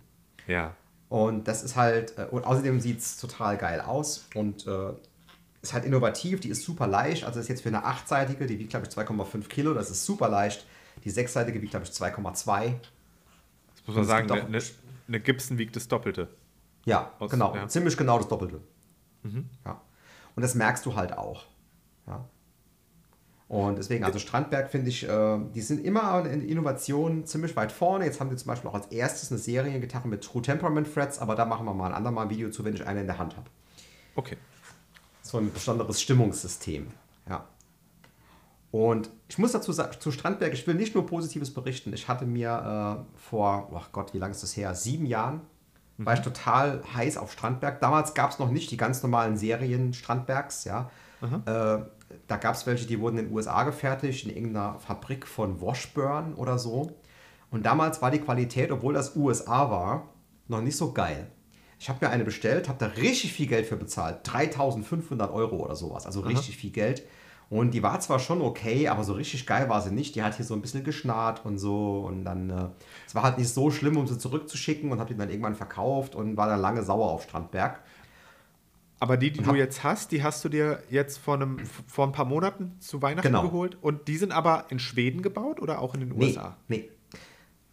[0.48, 0.74] Ja.
[1.08, 4.90] Und das ist halt, äh, und außerdem sieht es total geil aus und äh,
[5.62, 7.22] ist halt innovativ, die ist super leicht.
[7.22, 10.28] Also ist jetzt für eine achtseitige, die wiegt glaube ich 2,5 Kilo, das ist super
[10.28, 10.66] leicht.
[11.04, 12.74] Die sechsseitige wiegt glaube ich 2,2.
[13.76, 14.62] Das muss man sagen, eine, eine,
[15.06, 16.26] eine Gibson wiegt das Doppelte.
[16.86, 17.54] Ja, Aus, genau.
[17.54, 17.68] Ja.
[17.68, 18.60] Ziemlich genau das Doppelte.
[19.22, 19.48] Mhm.
[19.64, 19.80] Ja.
[20.34, 21.44] Und das merkst du halt auch.
[22.08, 22.28] Ja.
[23.48, 28.04] Und deswegen, also Strandberg finde ich, äh, die sind immer in Innovationen ziemlich weit vorne.
[28.04, 31.36] Jetzt haben wir zum Beispiel auch als erstes eine Seriengitarre mit True Temperament Frets, aber
[31.36, 33.36] da machen wir mal ein andermal ein Video zu, wenn ich eine in der Hand
[33.36, 33.48] habe.
[34.16, 34.36] Okay.
[35.22, 36.88] So ein besonderes Stimmungssystem.
[37.28, 37.44] Ja.
[38.72, 41.92] Und ich muss dazu sagen, zu Strandberg, ich will nicht nur Positives berichten.
[41.92, 44.74] Ich hatte mir äh, vor, oh Gott, wie lange ist das her?
[44.74, 45.40] Sieben Jahren
[45.98, 47.80] war ich total heiß auf Strandberg.
[47.80, 50.90] Damals gab es noch nicht die ganz normalen Serien Strandbergs, ja.
[51.46, 51.78] Äh,
[52.26, 56.34] da gab es welche, die wurden in den USA gefertigt, in irgendeiner Fabrik von Washburn
[56.34, 56.96] oder so.
[57.50, 60.08] Und damals war die Qualität, obwohl das USA war,
[60.48, 61.30] noch nicht so geil.
[61.78, 64.20] Ich habe mir eine bestellt, habe da richtig viel Geld für bezahlt.
[64.24, 66.28] 3500 Euro oder sowas, also Aha.
[66.28, 67.02] richtig viel Geld.
[67.48, 70.16] Und die war zwar schon okay, aber so richtig geil war sie nicht.
[70.16, 72.00] Die hat hier so ein bisschen geschnarrt und so.
[72.00, 72.68] Und dann, äh,
[73.06, 76.16] es war halt nicht so schlimm, um sie zurückzuschicken und habe die dann irgendwann verkauft
[76.16, 77.80] und war dann lange sauer auf Strandberg.
[78.98, 82.12] Aber die, die du jetzt hast, die hast du dir jetzt vor, einem, vor ein
[82.12, 83.42] paar Monaten zu Weihnachten genau.
[83.42, 83.76] geholt.
[83.80, 86.56] Und die sind aber in Schweden gebaut oder auch in den USA?
[86.68, 86.90] Nee.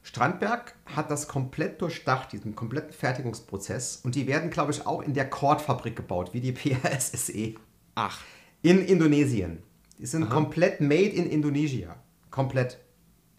[0.01, 4.01] Strandberg hat das komplett durchdacht, diesen kompletten Fertigungsprozess.
[4.03, 6.51] Und die werden, glaube ich, auch in der Kordfabrik gebaut, wie die
[6.81, 7.55] PASSE.
[7.95, 8.19] Ach
[8.63, 9.59] in Indonesien.
[9.99, 10.33] Die sind Aha.
[10.33, 11.95] komplett made in Indonesia.
[12.31, 12.79] Komplett.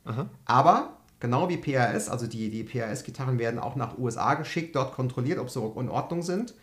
[0.05, 0.29] Aha.
[0.45, 5.39] Aber genau wie PRS, also die, die PRS-Gitarren werden auch nach USA geschickt, dort kontrolliert,
[5.39, 6.55] ob sie in Ordnung sind.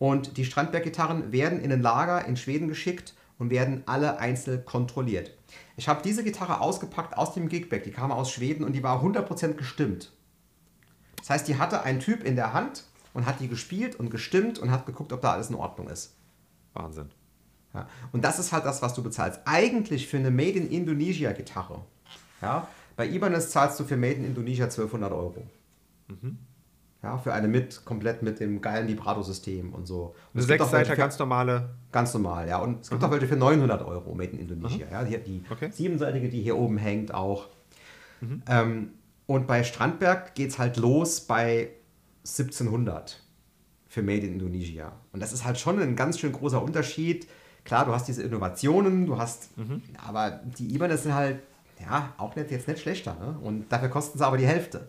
[0.00, 5.36] Und die Strandberg-Gitarren werden in ein Lager in Schweden geschickt und werden alle einzeln kontrolliert.
[5.76, 9.04] Ich habe diese Gitarre ausgepackt aus dem Gigback, die kam aus Schweden und die war
[9.04, 10.10] 100% gestimmt.
[11.18, 14.58] Das heißt, die hatte ein Typ in der Hand und hat die gespielt und gestimmt
[14.58, 16.14] und hat geguckt, ob da alles in Ordnung ist.
[16.72, 17.10] Wahnsinn.
[17.74, 17.86] Ja.
[18.10, 19.40] Und das ist halt das, was du bezahlst.
[19.44, 21.84] Eigentlich für eine Made in Indonesia Gitarre.
[22.40, 25.46] Ja, bei Ibanez zahlst du für Made in Indonesia 1200 Euro.
[26.08, 26.38] Mhm.
[27.02, 30.14] Ja, für eine mit, komplett mit dem geilen Vibrato-System und so.
[30.34, 31.70] Und eine Sechsseiter ganz normale.
[31.92, 32.58] Ganz normal, ja.
[32.58, 33.08] Und es gibt mhm.
[33.08, 34.86] auch welche für 900 Euro Made in Indonesia.
[34.86, 34.92] Mhm.
[34.92, 35.70] Ja, die, die okay.
[35.72, 37.48] siebenseitige, die hier oben hängt, auch.
[38.20, 38.42] Mhm.
[38.46, 38.90] Ähm,
[39.26, 41.70] und bei Strandberg geht es halt los bei
[42.24, 43.22] 1700
[43.88, 44.92] für Made in Indonesia.
[45.12, 47.26] Und das ist halt schon ein ganz schön großer Unterschied.
[47.64, 49.82] Klar, du hast diese Innovationen, du hast, mhm.
[50.06, 51.40] aber die Ibanez sind halt,
[51.80, 53.14] ja, auch nicht, jetzt nicht schlechter.
[53.14, 53.38] Ne?
[53.42, 54.88] Und dafür kosten sie aber die Hälfte.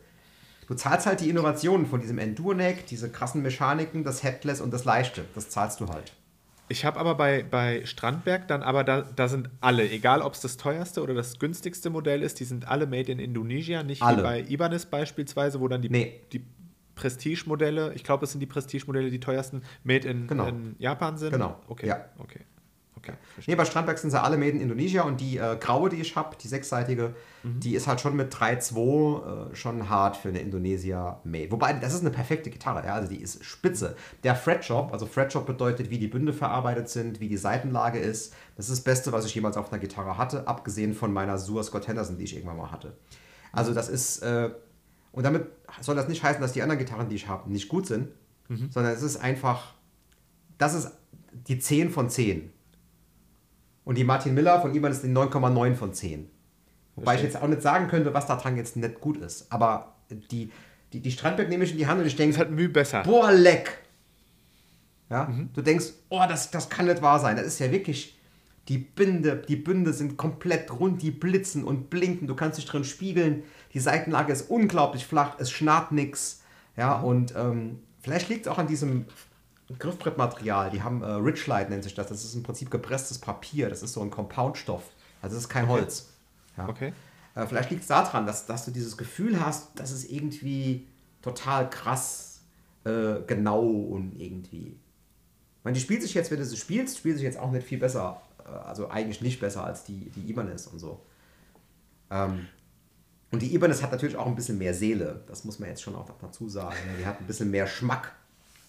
[0.67, 4.85] Du zahlst halt die Innovationen von diesem Endurneck, diese krassen Mechaniken, das Headless und das
[4.85, 5.25] Leichte.
[5.35, 6.13] Das zahlst du halt.
[6.71, 10.39] Ich habe aber bei, bei Strandberg dann aber, da, da sind alle, egal ob es
[10.39, 14.19] das teuerste oder das günstigste Modell ist, die sind alle made in Indonesia, nicht alle.
[14.19, 16.21] wie bei Ibanez beispielsweise, wo dann die, nee.
[16.31, 16.45] die
[16.95, 20.47] Prestige-Modelle, ich glaube, es sind die Prestige-Modelle, die teuersten, made in, genau.
[20.47, 21.31] in Japan sind.
[21.31, 21.59] Genau.
[21.67, 21.87] Okay.
[21.87, 22.05] Ja.
[22.19, 22.39] okay.
[23.03, 23.13] Okay,
[23.47, 26.15] nee, bei Strandberg sind sie alle made in Indonesia und die äh, graue, die ich
[26.15, 27.59] habe, die sechsseitige, mhm.
[27.59, 31.49] die ist halt schon mit 3.2 äh, schon hart für eine Indonesia made.
[31.51, 33.95] Wobei, das ist eine perfekte Gitarre, ja, also die ist spitze.
[34.23, 38.69] Der Fretjob, also Fretjob bedeutet, wie die Bünde verarbeitet sind, wie die Seitenlage ist, das
[38.69, 41.87] ist das Beste, was ich jemals auf einer Gitarre hatte, abgesehen von meiner Sur Scott
[41.87, 42.95] Henderson, die ich irgendwann mal hatte.
[43.51, 44.51] Also das ist, äh,
[45.11, 45.47] und damit
[45.81, 48.09] soll das nicht heißen, dass die anderen Gitarren, die ich habe, nicht gut sind,
[48.47, 48.69] mhm.
[48.69, 49.73] sondern es ist einfach,
[50.59, 50.91] das ist
[51.47, 52.50] die 10 von 10.
[53.83, 56.29] Und die Martin Miller von Iban ist die 9,9 von 10.
[56.95, 57.27] Wobei Verstehe.
[57.27, 59.51] ich jetzt auch nicht sagen könnte, was daran jetzt nicht gut ist.
[59.51, 60.51] Aber die,
[60.93, 63.03] die, die Strandberg nehme ich in die Hand und ich denke, es hat Mühe besser.
[63.03, 63.79] Boah, leck.
[65.09, 65.25] Ja?
[65.25, 65.49] Mhm.
[65.53, 67.37] Du denkst, oh, das, das kann nicht wahr sein.
[67.37, 68.17] Das ist ja wirklich,
[68.67, 72.27] die Binde, die Bünde sind komplett rund, die blitzen und blinken.
[72.27, 73.43] Du kannst dich drin spiegeln.
[73.73, 76.41] Die Seitenlage ist unglaublich flach, es schnarrt nichts.
[76.77, 77.03] Ja, mhm.
[77.03, 79.05] und ähm, vielleicht liegt es auch an diesem
[79.79, 80.69] Griffbrettmaterial.
[80.71, 82.07] Die haben äh, Richlight nennt sich das.
[82.07, 83.69] Das ist im Prinzip gepresstes Papier.
[83.69, 84.83] Das ist so ein Compoundstoff.
[85.21, 86.09] Also das ist kein Holz.
[86.57, 86.67] Ja.
[86.67, 86.93] Okay.
[87.35, 90.87] Äh, vielleicht liegt es daran, dass, dass du dieses Gefühl hast, dass es irgendwie
[91.21, 92.41] total krass
[92.83, 94.67] äh, genau und irgendwie.
[95.57, 97.65] Ich meine, die spielt sich jetzt, wenn du sie spielst, spielt sich jetzt auch nicht
[97.65, 98.21] viel besser.
[98.45, 101.01] Äh, also eigentlich nicht besser als die, die Ibanez und so.
[102.09, 102.47] Ähm,
[103.31, 105.23] und die Ibanez hat natürlich auch ein bisschen mehr Seele.
[105.27, 106.75] Das muss man jetzt schon auch dazu sagen.
[106.99, 108.11] Die hat ein bisschen mehr Schmack,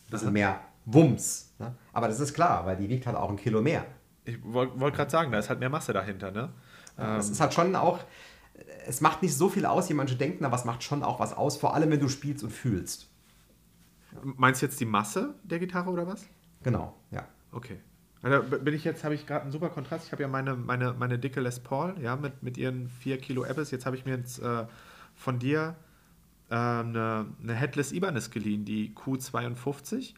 [0.07, 1.55] ein bisschen mehr Wumms.
[1.59, 1.75] Ne?
[1.93, 3.85] Aber das ist klar, weil die wiegt halt auch ein Kilo mehr.
[4.25, 6.31] Ich wollte wollt gerade sagen, da ist halt mehr Masse dahinter.
[6.31, 6.51] Ne?
[6.99, 7.19] Ähm.
[7.19, 8.01] ist halt schon auch,
[8.87, 11.33] es macht nicht so viel aus, wie manche denken, aber es macht schon auch was
[11.33, 13.09] aus, vor allem wenn du spielst und fühlst.
[14.23, 16.27] Meinst du jetzt die Masse der Gitarre oder was?
[16.63, 17.27] Genau, ja.
[17.51, 17.81] Okay.
[18.23, 20.07] Also bin ich jetzt, habe ich gerade einen super Kontrast.
[20.07, 23.45] Ich habe ja meine, meine, meine dicke Les Paul, ja, mit, mit ihren 4 Kilo
[23.45, 23.73] Abyss.
[23.73, 24.67] Jetzt habe ich mir jetzt äh,
[25.17, 25.75] von dir
[26.51, 30.15] äh, eine, eine Headless Ibanez geliehen, die Q52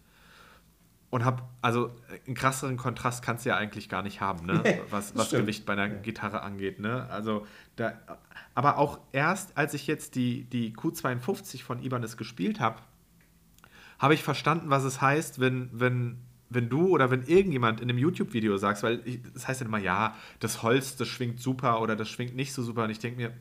[1.14, 1.92] und habe, also
[2.26, 4.60] einen krasseren Kontrast kannst du ja eigentlich gar nicht haben, ne?
[4.64, 6.00] Nee, was, was Gewicht bei einer ja.
[6.00, 6.80] Gitarre angeht.
[6.80, 7.08] Ne?
[7.08, 7.46] Also
[7.76, 7.92] da,
[8.56, 12.80] aber auch erst, als ich jetzt die, die Q52 von Ibanez gespielt habe,
[14.00, 16.18] habe ich verstanden, was es heißt, wenn, wenn,
[16.50, 19.78] wenn du oder wenn irgendjemand in einem YouTube-Video sagst, weil ich, das heißt ja immer,
[19.78, 22.82] ja, das Holz, das schwingt super oder das schwingt nicht so super.
[22.82, 23.32] Und ich denke mir,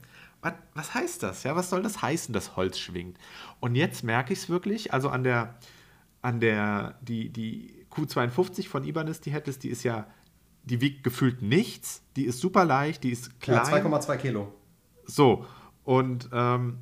[0.43, 1.41] was, was heißt das?
[1.41, 3.17] Ja, was soll das heißen, dass Holz schwingt?
[3.59, 5.55] Und jetzt merke ich es wirklich, also an der,
[6.23, 10.07] an der, die, die Q52 von Ibanez, die Headless, die ist ja,
[10.63, 13.57] die wiegt gefühlt nichts, die ist super leicht, die ist klein.
[13.57, 14.51] Ja, 2,2 Kilo.
[15.05, 15.45] So,
[15.83, 16.77] und ähm,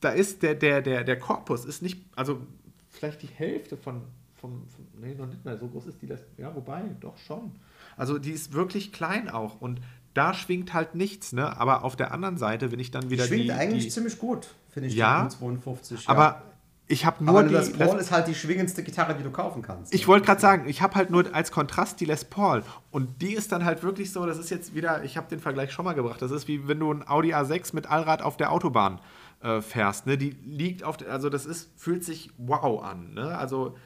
[0.00, 2.40] da ist der, der, der, der Korpus ist nicht, also
[2.88, 4.00] vielleicht die Hälfte von,
[4.34, 6.08] vom, vom nee, noch nicht mehr, so groß ist die,
[6.38, 7.52] ja, wobei, doch schon.
[7.98, 9.82] Also die ist wirklich klein auch und
[10.14, 11.56] da schwingt halt nichts, ne?
[11.58, 14.18] Aber auf der anderen Seite, wenn ich dann wieder die schwingt die, eigentlich die, ziemlich
[14.18, 14.94] gut, finde ich.
[14.96, 16.04] Ja, 52.
[16.04, 16.10] Ja.
[16.10, 16.49] Aber
[16.90, 19.62] ich habe nur Aber die Les Paul ist halt die schwingendste Gitarre, die du kaufen
[19.62, 19.94] kannst.
[19.94, 23.32] Ich wollte gerade sagen, ich habe halt nur als Kontrast die Les Paul und die
[23.34, 25.92] ist dann halt wirklich so, das ist jetzt wieder, ich habe den Vergleich schon mal
[25.92, 29.00] gebracht, das ist wie wenn du ein Audi A6 mit Allrad auf der Autobahn
[29.40, 30.18] äh, fährst, ne?
[30.18, 33.38] Die liegt auf, also das ist fühlt sich wow an, ne?
[33.38, 33.76] Also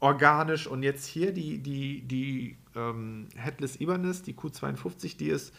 [0.00, 5.52] organisch und jetzt hier die die die ähm, Headless Ibanez, die Q52, die ist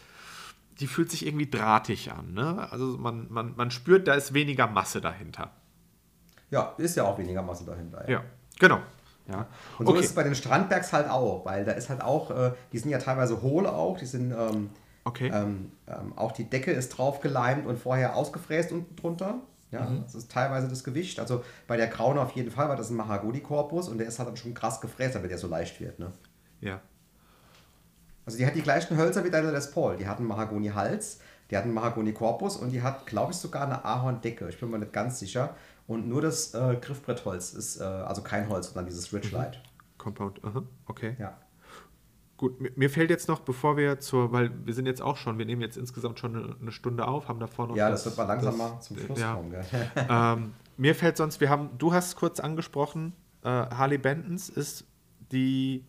[0.80, 2.66] die fühlt sich irgendwie drahtig an, ne?
[2.72, 5.52] Also man, man, man spürt, da ist weniger Masse dahinter.
[6.50, 8.02] Ja, ist ja auch weniger Masse dahinter.
[8.08, 8.24] Ja, ja
[8.58, 8.78] genau.
[9.28, 9.46] Ja.
[9.78, 10.00] Und so okay.
[10.00, 12.90] ist es bei den Strandbergs halt auch, weil da ist halt auch, äh, die sind
[12.90, 14.70] ja teilweise hohl auch, die sind, ähm,
[15.04, 15.30] okay.
[15.32, 19.36] Ähm, ähm, auch die Decke ist drauf geleimt und vorher ausgefräst unten drunter.
[19.70, 20.02] Ja, mhm.
[20.02, 21.20] das ist teilweise das Gewicht.
[21.20, 24.18] Also bei der Grauen auf jeden Fall, weil das ist ein Mahagoni-Korpus und der ist
[24.18, 25.98] halt dann schon krass gefräst, damit der so leicht wird.
[25.98, 26.10] Ne?
[26.60, 26.80] Ja.
[28.26, 29.96] Also die hat die gleichen Hölzer wie deine Les Paul.
[29.96, 31.20] Die hat einen Mahagoni-Hals,
[31.50, 34.48] die hat einen Mahagoni-Korpus und die hat, glaube ich, sogar eine Ahorn-Decke.
[34.48, 35.54] Ich bin mir nicht ganz sicher.
[35.90, 39.56] Und nur das äh, Griffbrettholz ist, äh, also kein Holz, sondern dieses Ridgelight.
[39.56, 39.98] Mhm.
[39.98, 41.16] Compound, aha, okay.
[41.18, 41.36] Ja.
[42.36, 45.46] Gut, mir fällt jetzt noch, bevor wir zur, weil wir sind jetzt auch schon, wir
[45.46, 47.74] nehmen jetzt insgesamt schon eine, Stunde auf, haben davor noch.
[47.74, 49.34] Ja, das, das wird mal langsam das, zum Schluss ja.
[49.34, 49.52] kommen.
[50.08, 53.12] ähm, mir fällt sonst, wir haben, du hast es kurz angesprochen,
[53.42, 54.84] äh, Harley Bentons ist
[55.32, 55.84] die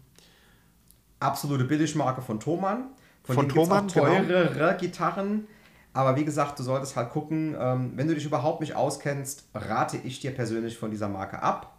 [1.19, 2.87] absolute Billigmarke von Thomann.
[3.23, 4.77] Von, von Thomann, auch teurere genau.
[4.79, 5.47] Gitarren.
[5.93, 9.97] Aber wie gesagt, du solltest halt gucken, ähm, wenn du dich überhaupt nicht auskennst, rate
[9.97, 11.77] ich dir persönlich von dieser Marke ab.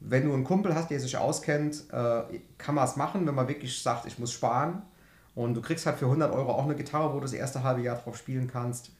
[0.00, 2.22] Wenn du einen Kumpel hast, der sich auskennt, äh,
[2.58, 4.82] kann man es machen, wenn man wirklich sagt, ich muss sparen.
[5.34, 7.80] Und du kriegst halt für 100 Euro auch eine Gitarre, wo du das erste halbe
[7.80, 8.90] Jahr drauf spielen kannst.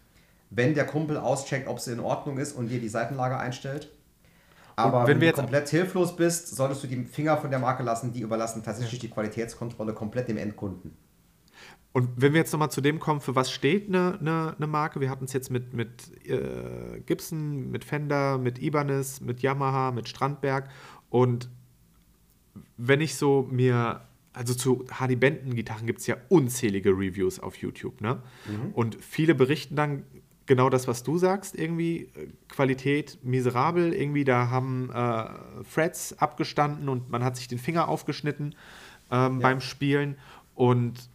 [0.50, 3.90] Wenn der Kumpel auscheckt, ob sie in Ordnung ist und dir die Seitenlage einstellt.
[4.76, 8.12] Aber wenn, wenn du komplett hilflos bist, solltest du die Finger von der Marke lassen.
[8.12, 10.96] Die überlassen tatsächlich die Qualitätskontrolle komplett dem Endkunden.
[11.92, 15.00] Und wenn wir jetzt nochmal zu dem kommen, für was steht eine, eine, eine Marke?
[15.00, 20.08] Wir hatten es jetzt mit, mit äh, Gibson, mit Fender, mit Ibanez, mit Yamaha, mit
[20.08, 20.68] Strandberg.
[21.08, 21.48] Und
[22.76, 27.56] wenn ich so mir, also zu Hardy Benton Gitarren gibt es ja unzählige Reviews auf
[27.56, 28.22] YouTube, ne?
[28.46, 28.72] Mhm.
[28.74, 30.04] Und viele berichten dann
[30.48, 36.88] genau das, was du sagst, irgendwie äh, Qualität miserabel, irgendwie da haben äh, Frets abgestanden
[36.88, 38.56] und man hat sich den Finger aufgeschnitten
[39.10, 39.38] ähm, ja.
[39.38, 40.16] beim Spielen
[40.54, 41.08] und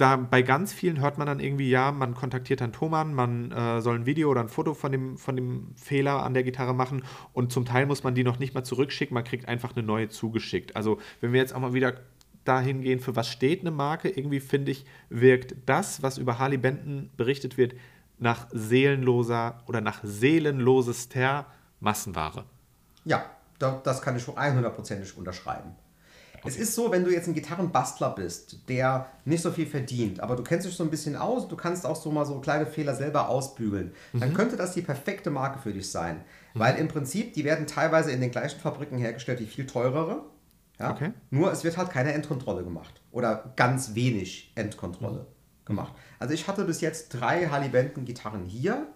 [0.00, 3.80] da bei ganz vielen hört man dann irgendwie, ja, man kontaktiert dann Thomann, man äh,
[3.80, 7.02] soll ein Video oder ein Foto von dem, von dem Fehler an der Gitarre machen
[7.32, 10.08] und zum Teil muss man die noch nicht mal zurückschicken, man kriegt einfach eine neue
[10.08, 10.74] zugeschickt.
[10.74, 12.00] Also wenn wir jetzt auch mal wieder
[12.44, 16.56] dahin gehen, für was steht eine Marke, irgendwie finde ich, wirkt das, was über Harley
[16.56, 17.74] Benton berichtet wird,
[18.18, 21.46] nach seelenloser oder nach seelenlosester
[21.80, 22.44] Massenware.
[23.04, 23.24] Ja,
[23.58, 25.74] das kann ich schon 100%ig unterschreiben.
[26.44, 30.36] Es ist so, wenn du jetzt ein Gitarrenbastler bist, der nicht so viel verdient, aber
[30.36, 32.94] du kennst dich so ein bisschen aus, du kannst auch so mal so kleine Fehler
[32.94, 34.20] selber ausbügeln, mhm.
[34.20, 36.22] dann könnte das die perfekte Marke für dich sein.
[36.54, 36.60] Mhm.
[36.60, 40.24] Weil im Prinzip, die werden teilweise in den gleichen Fabriken hergestellt, die viel teurere.
[40.78, 40.92] Ja?
[40.92, 41.12] Okay.
[41.30, 43.00] Nur es wird halt keine Endkontrolle gemacht.
[43.12, 45.66] Oder ganz wenig Endkontrolle mhm.
[45.66, 45.92] gemacht.
[46.18, 48.86] Also ich hatte bis jetzt drei Harley-Benton-Gitarren hier.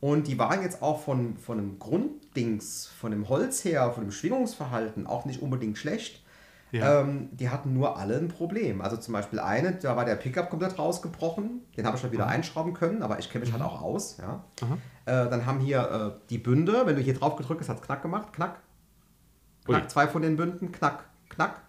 [0.00, 4.12] Und die waren jetzt auch von, von einem Grunddings, von dem Holz her, von dem
[4.12, 6.19] Schwingungsverhalten auch nicht unbedingt schlecht.
[6.72, 7.00] Ja.
[7.00, 8.80] Ähm, die hatten nur alle ein Problem.
[8.80, 11.62] Also zum Beispiel eine, da war der Pickup komplett rausgebrochen.
[11.76, 12.32] Den habe ich dann wieder mhm.
[12.32, 13.66] einschrauben können, aber ich kenne mich halt mhm.
[13.66, 14.18] halt auch aus.
[14.18, 14.44] Ja.
[15.06, 17.82] Äh, dann haben hier äh, die Bünde, wenn du hier drauf gedrückt hast, hat es
[17.82, 18.60] knack gemacht, knack.
[19.64, 19.88] Knack, Ui.
[19.88, 21.62] zwei von den Bünden, knack, knack.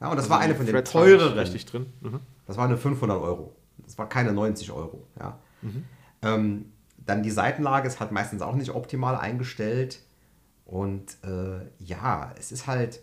[0.00, 1.38] Ja, und das also war eine von den teureren.
[1.38, 1.86] Richtig drin.
[2.00, 2.20] Mhm.
[2.46, 3.54] Das war eine 500 Euro.
[3.78, 5.06] Das war keine 90 Euro.
[5.18, 5.38] Ja.
[5.62, 5.84] Mhm.
[6.22, 10.00] Ähm, dann die Seitenlage ist halt meistens auch nicht optimal eingestellt.
[10.64, 13.00] Und äh, ja, es ist halt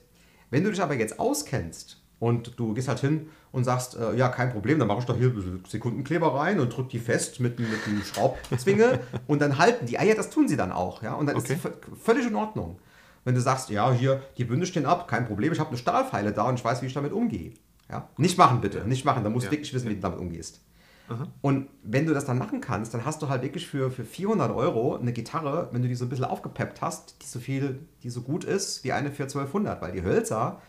[0.50, 4.30] wenn du dich aber jetzt auskennst und du gehst halt hin und sagst, äh, ja,
[4.30, 5.34] kein Problem, dann mache ich doch hier
[5.68, 9.94] Sekundenkleber rein und drücke die fest mit, mit einem Schraubzwinge und dann halten die.
[9.94, 11.04] Ja, das tun sie dann auch.
[11.04, 11.14] Ja?
[11.14, 11.54] Und dann okay.
[11.54, 11.72] ist es
[12.02, 12.80] völlig in Ordnung.
[13.24, 16.32] Wenn du sagst, ja, hier, die Bünde stehen ab, kein Problem, ich habe eine Stahlfeile
[16.32, 17.54] da und ich weiß, wie ich damit umgehe.
[17.90, 18.10] Ja?
[18.18, 19.52] Nicht machen bitte, nicht machen, da musst du ja.
[19.52, 20.62] wirklich wissen, wie du damit umgehst.
[21.10, 21.28] Aha.
[21.42, 24.52] Und wenn du das dann machen kannst, dann hast du halt wirklich für, für 400
[24.52, 28.10] Euro eine Gitarre, wenn du die so ein bisschen aufgepeppt hast, die so viel, die
[28.10, 30.62] so gut ist wie eine für 1200, weil die Hölzer,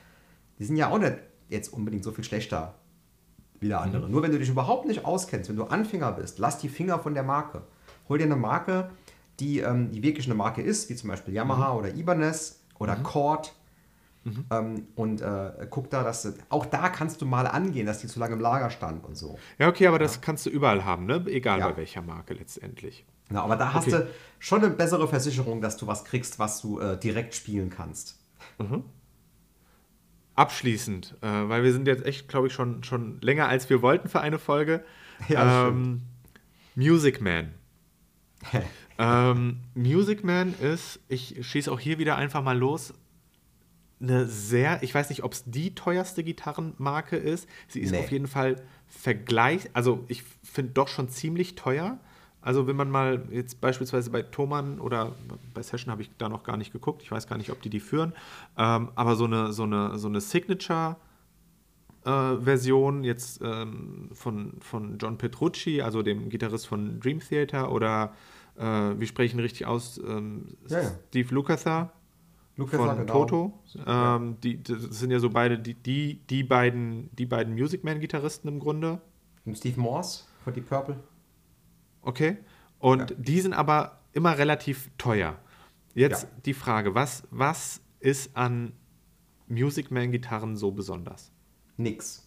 [0.58, 1.16] die sind ja auch nicht
[1.48, 2.74] jetzt unbedingt so viel schlechter
[3.60, 4.06] wie der andere.
[4.06, 4.12] Mhm.
[4.12, 7.14] Nur wenn du dich überhaupt nicht auskennst, wenn du Anfänger bist, lass die Finger von
[7.14, 7.62] der Marke.
[8.08, 8.90] Hol dir eine Marke,
[9.40, 11.78] die, ähm, die wirklich eine Marke ist, wie zum Beispiel Yamaha mhm.
[11.78, 13.02] oder Ibanez oder mhm.
[13.02, 13.54] Cord
[14.28, 14.44] Mhm.
[14.50, 18.20] Ähm, und äh, guck da, dass auch da kannst du mal angehen, dass die zu
[18.20, 19.38] lange im Lager stand und so.
[19.58, 20.02] Ja, okay, aber ja.
[20.02, 21.24] das kannst du überall haben, ne?
[21.26, 21.68] Egal ja.
[21.68, 23.06] bei welcher Marke letztendlich.
[23.30, 24.04] Na, aber da hast okay.
[24.04, 28.18] du schon eine bessere Versicherung, dass du was kriegst, was du äh, direkt spielen kannst.
[28.58, 28.84] Mhm.
[30.34, 34.08] Abschließend, äh, weil wir sind jetzt echt, glaube ich, schon, schon länger als wir wollten
[34.08, 34.84] für eine Folge.
[35.28, 36.02] Ja, ähm,
[36.76, 37.54] Music Man.
[38.98, 42.94] ähm, Music Man ist, ich schieße auch hier wieder einfach mal los,
[44.00, 47.48] eine sehr, ich weiß nicht, ob es die teuerste Gitarrenmarke ist.
[47.66, 47.98] Sie ist nee.
[47.98, 51.98] auf jeden Fall vergleich, also ich finde doch schon ziemlich teuer.
[52.40, 55.14] Also wenn man mal jetzt beispielsweise bei Thomann oder
[55.52, 57.70] bei Session habe ich da noch gar nicht geguckt, ich weiß gar nicht, ob die
[57.70, 58.12] die führen,
[58.56, 60.96] ähm, aber so eine, so eine, so eine Signature
[62.04, 68.14] äh, Version jetzt ähm, von, von John Petrucci, also dem Gitarrist von Dream Theater oder
[68.56, 68.62] äh,
[68.98, 70.90] wie spreche ich ihn richtig aus, ähm, ja, ja.
[71.08, 71.92] Steve Lukather,
[72.66, 73.12] Kessler, von genau.
[73.12, 73.60] Toto.
[73.86, 78.48] Ähm, die, das sind ja so beide, die, die, die beiden, die beiden Music Man-Gitarristen
[78.48, 79.00] im Grunde.
[79.44, 80.98] Und Steve Morse von Deep Purple.
[82.02, 82.38] Okay.
[82.78, 83.16] Und ja.
[83.18, 85.36] die sind aber immer relativ teuer.
[85.94, 86.28] Jetzt ja.
[86.44, 88.72] die Frage, was, was ist an
[89.48, 91.30] Music Man-Gitarren so besonders?
[91.76, 92.26] Nix.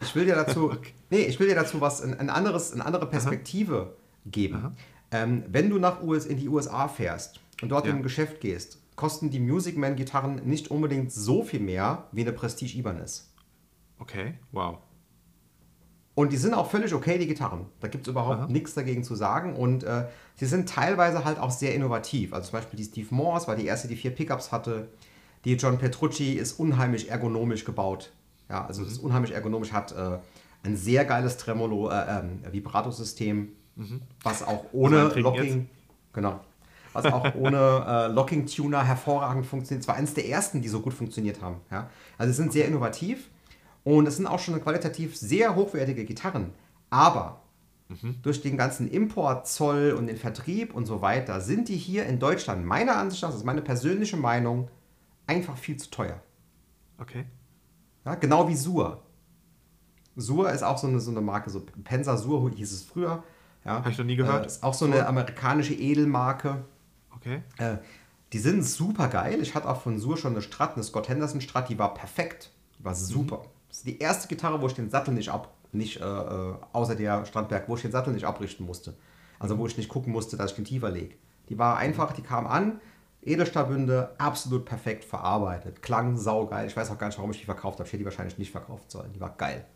[0.00, 0.92] Ich will dir dazu, okay.
[1.10, 3.92] nee, ich will dir dazu was, ein, ein anderes, eine andere Perspektive Aha.
[4.26, 4.76] geben.
[5.10, 7.90] Ähm, wenn du nach US, in die USA fährst und dort ja.
[7.90, 12.32] in ein Geschäft gehst, kosten die Music Man-Gitarren nicht unbedingt so viel mehr wie eine
[12.32, 13.32] Prestige Ibanez.
[13.98, 14.76] Okay, wow.
[16.14, 17.64] Und die sind auch völlig okay, die Gitarren.
[17.80, 18.46] Da gibt es überhaupt Aha.
[18.48, 19.56] nichts dagegen zu sagen.
[19.56, 22.34] Und äh, sie sind teilweise halt auch sehr innovativ.
[22.34, 24.88] Also zum Beispiel die Steve Morse war die erste, die vier Pickups hatte.
[25.46, 28.12] Die John Petrucci ist unheimlich ergonomisch gebaut.
[28.50, 28.88] Ja, also mhm.
[28.88, 30.18] ist unheimlich ergonomisch, hat äh,
[30.62, 34.02] ein sehr geiles Tremolo, äh, ähm, Vibrato-System, mhm.
[34.22, 35.68] was auch ohne Locking, jetzt.
[36.12, 36.40] genau,
[36.92, 39.82] was auch ohne äh, Locking-Tuner hervorragend funktioniert.
[39.82, 41.56] Es war eines der ersten, die so gut funktioniert haben.
[41.70, 41.88] Ja?
[42.18, 43.28] Also sie sind sehr innovativ
[43.84, 46.52] und es sind auch schon qualitativ sehr hochwertige Gitarren.
[46.90, 47.42] Aber
[47.88, 48.16] mhm.
[48.22, 52.18] durch den ganzen Import, Zoll und den Vertrieb und so weiter sind die hier in
[52.18, 54.68] Deutschland, meiner Ansicht nach, das ist meine persönliche Meinung,
[55.26, 56.20] einfach viel zu teuer.
[56.98, 57.24] Okay.
[58.04, 59.02] Ja, genau wie Sur.
[60.16, 63.22] Sur ist auch so eine, so eine Marke, so Pensa Sur hieß es früher.
[63.64, 64.44] Ja, Habe ich noch nie gehört.
[64.44, 66.64] Äh, ist auch so eine amerikanische Edelmarke.
[67.16, 67.42] Okay.
[67.58, 67.76] Äh,
[68.32, 69.40] die sind super geil.
[69.42, 72.50] Ich hatte auch von Sur schon eine Strat, eine Scott Henderson Strat, die war perfekt.
[72.78, 73.38] Die war super.
[73.38, 73.48] Mhm.
[73.68, 76.94] Das ist die erste Gitarre, wo ich den Sattel nicht ab, nicht äh, äh außer
[76.94, 78.94] der Strandberg, wo ich den Sattel nicht abrichten musste.
[79.38, 81.14] Also wo ich nicht gucken musste, dass ich den tiefer lege.
[81.48, 82.80] Die war einfach, die kam an,
[83.22, 85.82] Edelstahlbünde, absolut perfekt verarbeitet.
[85.82, 86.66] Klang saugeil.
[86.66, 87.86] Ich weiß auch gar nicht, warum ich die verkauft habe.
[87.86, 89.12] Ich hätte die wahrscheinlich nicht verkauft sollen.
[89.12, 89.66] Die war geil.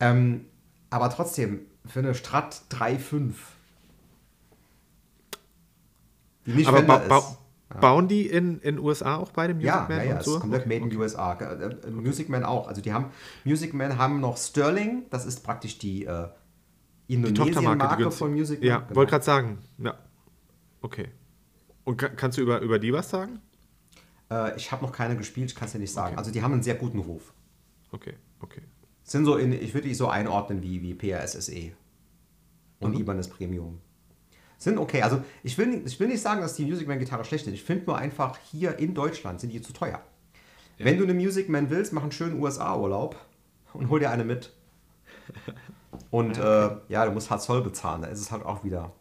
[0.00, 0.46] Ähm,
[0.90, 3.34] aber trotzdem, für eine Strat 3.5,
[6.46, 7.22] die nicht aber ba ba.
[7.74, 7.80] Ja.
[7.80, 9.98] Bauen die in den USA auch beide Music ja, Man?
[9.98, 10.34] Ja, ja, so?
[10.34, 10.96] ist komplett made in okay.
[10.98, 11.32] USA.
[11.34, 12.68] Äh, äh, Music Man auch.
[12.68, 13.06] Also die haben,
[13.44, 16.28] Music Man haben noch Sterling, das ist praktisch die äh,
[17.08, 18.68] Indonesien-Marke von Music Man.
[18.68, 18.94] Ja, genau.
[18.94, 19.58] wollte gerade sagen.
[19.78, 19.94] Ja.
[20.80, 21.08] Okay.
[21.84, 23.40] Und kannst du über, über die was sagen?
[24.30, 26.12] Äh, ich habe noch keine gespielt, ich kann es dir nicht sagen.
[26.12, 26.18] Okay.
[26.18, 27.32] Also die haben einen sehr guten Ruf.
[27.90, 28.62] Okay, okay.
[29.02, 31.72] Sind so in, ich würde die so einordnen wie, wie PRSSE
[32.80, 33.00] und mhm.
[33.00, 33.80] Ibanez Premium.
[34.58, 35.02] Sind okay.
[35.02, 37.52] Also ich will, ich will nicht sagen, dass die Music Man Gitarre schlecht ist.
[37.52, 40.00] Ich finde nur einfach, hier in Deutschland sind die zu teuer.
[40.78, 40.84] Ja.
[40.84, 43.16] Wenn du eine Music Man willst, mach einen schönen USA-Urlaub
[43.72, 44.52] und hol dir eine mit.
[46.10, 46.74] Und ja, okay.
[46.74, 48.02] äh, ja, du musst halt Zoll bezahlen.
[48.02, 48.92] Da ist es halt auch wieder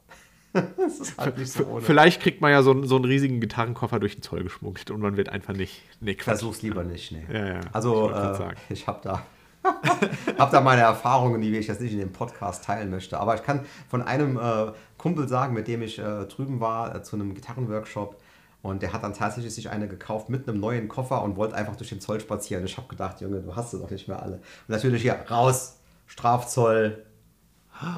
[0.78, 1.82] das ist halt nicht so ohne.
[1.82, 5.02] Vielleicht kriegt man ja so, einen, so einen riesigen Gitarrenkoffer durch den Zoll geschmuggelt und
[5.02, 5.84] man wird einfach nicht.
[6.00, 7.26] Nee, Versuch's lieber nicht, nee.
[7.32, 9.24] Ja, ja, also, ich, äh, ich habe da.
[10.38, 13.20] habe da meine Erfahrungen, die ich jetzt nicht in dem Podcast teilen möchte.
[13.20, 14.72] Aber ich kann von einem äh,
[15.06, 18.20] Kumpel sagen, mit dem ich äh, drüben war, äh, zu einem Gitarrenworkshop.
[18.64, 21.76] Und der hat dann tatsächlich sich eine gekauft mit einem neuen Koffer und wollte einfach
[21.76, 22.66] durch den Zoll spazieren.
[22.66, 24.38] Ich habe gedacht, Junge, du hast es doch nicht mehr alle.
[24.38, 25.78] Und natürlich hier raus,
[26.08, 27.06] Strafzoll,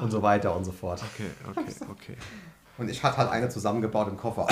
[0.02, 1.02] und so weiter und so fort.
[1.14, 2.16] Okay, okay, okay.
[2.76, 4.46] Und ich hatte halt eine zusammengebaut im Koffer.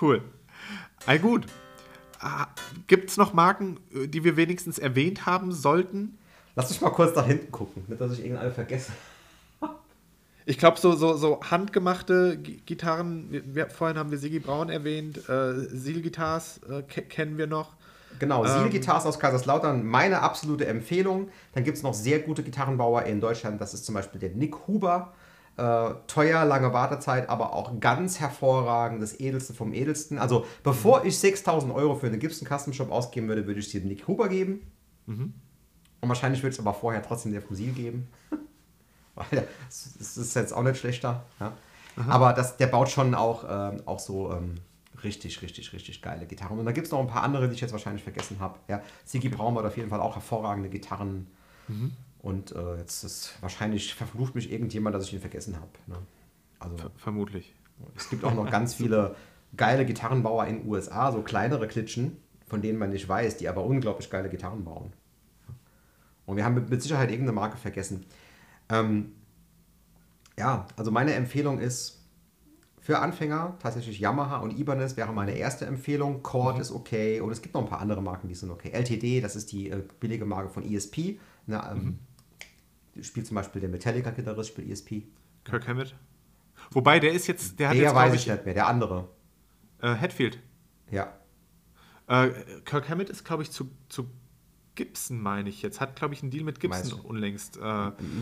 [0.00, 0.22] cool.
[1.06, 1.46] All gut.
[2.18, 2.48] Ah,
[2.88, 6.18] Gibt es noch Marken, die wir wenigstens erwähnt haben sollten?
[6.58, 8.90] Lass mich mal kurz nach hinten gucken, nicht, dass ich irgendeine vergesse.
[10.44, 15.52] Ich glaube, so, so, so handgemachte Gitarren, wir, vorhin haben wir Sigi Braun erwähnt, äh,
[15.54, 17.76] Seal Guitars äh, kennen wir noch.
[18.18, 21.28] Genau, ähm, Seal Guitars aus Kaiserslautern, meine absolute Empfehlung.
[21.52, 24.66] Dann gibt es noch sehr gute Gitarrenbauer in Deutschland, das ist zum Beispiel der Nick
[24.66, 25.12] Huber.
[25.58, 30.18] Äh, teuer, lange Wartezeit, aber auch ganz hervorragend, das Edelste vom Edelsten.
[30.18, 33.80] Also, bevor ich 6000 Euro für eine Gibson Custom Shop ausgeben würde, würde ich dir
[33.80, 34.72] Nick Huber geben.
[35.06, 35.34] Mhm.
[36.00, 38.08] Und wahrscheinlich ich es aber vorher trotzdem der Fusil geben.
[39.14, 41.24] Weil das ist jetzt auch nicht schlechter.
[41.40, 41.52] Ja.
[42.06, 44.54] Aber das, der baut schon auch, ähm, auch so ähm,
[45.02, 46.58] richtig, richtig, richtig geile Gitarren.
[46.58, 48.58] Und da gibt es noch ein paar andere, die ich jetzt wahrscheinlich vergessen habe.
[48.68, 51.26] Ja, Sigi Braun hat auf jeden Fall auch hervorragende Gitarren.
[51.66, 51.92] Mhm.
[52.20, 55.68] Und äh, jetzt ist wahrscheinlich verflucht mich irgendjemand, dass ich ihn vergessen habe.
[55.86, 55.96] Ne?
[56.58, 57.54] Also, Ver vermutlich.
[57.96, 59.14] Es gibt auch noch ganz viele
[59.56, 63.64] geile Gitarrenbauer in den USA, so kleinere Klitschen, von denen man nicht weiß, die aber
[63.64, 64.92] unglaublich geile Gitarren bauen.
[66.28, 68.04] Und wir haben mit, Sicherheit irgendeine Marke vergessen.
[68.68, 69.12] Ähm,
[70.38, 72.04] ja, also meine Empfehlung ist,
[72.80, 76.22] für Anfänger tatsächlich Yamaha und Ibanez wäre meine erste Empfehlung.
[76.22, 76.60] Cord mhm.
[76.60, 78.70] ist okay und es gibt noch ein paar andere Marken, die sind okay.
[78.72, 81.18] LTD, das ist die äh, billige Marke von ESP.
[81.46, 81.98] Na, ähm,
[82.94, 83.02] mhm.
[83.02, 85.04] Spielt zum Beispiel der Metallica-Gitarrist, spielt ESP.
[85.44, 85.96] Kirk Hammett.
[86.72, 89.08] Wobei, der ist jetzt, der hat der jetzt, weiß ich nicht mehr, der andere.
[89.80, 90.38] Äh, Hatfield.
[90.90, 91.14] Ja.
[92.06, 92.30] Äh,
[92.66, 94.10] Kirk Hammett ist, glaube ich, zu, zu
[94.78, 95.80] Gibson, meine ich jetzt.
[95.80, 97.56] Hat, glaube ich, einen Deal mit Gibson unlängst.
[97.56, 97.60] Äh,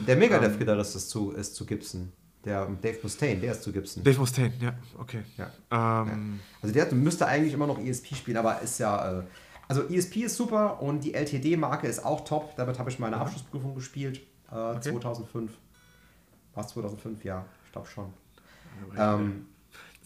[0.06, 2.12] der Megadeth-Gitarrist ähm, ist, zu, ist zu Gibson.
[2.46, 4.02] Der Dave Mustaine, der ist zu Gibson.
[4.02, 5.22] Dave Mustaine, ja, okay.
[5.36, 5.50] Ja.
[6.02, 9.20] Ähm, Also der müsste eigentlich immer noch ESP spielen, aber ist ja.
[9.20, 9.24] Äh,
[9.68, 12.56] also ESP ist super und die LTD-Marke ist auch top.
[12.56, 14.20] Damit habe ich meine Abschlussprüfung gespielt.
[14.50, 15.50] Äh, 2005.
[16.54, 17.22] War es 2005?
[17.24, 18.12] Ja, ich glaube schon.
[18.96, 19.46] Ähm,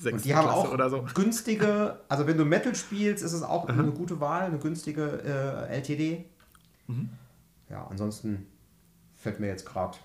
[0.05, 1.05] und die haben Klasse auch so.
[1.15, 5.23] günstige, also wenn du Metal spielst, ist es auch eine gute Wahl, eine günstige
[5.69, 6.25] äh, LTD.
[6.91, 7.09] Mhm.
[7.69, 8.47] Ja, ansonsten
[9.15, 9.99] fällt mir jetzt gerade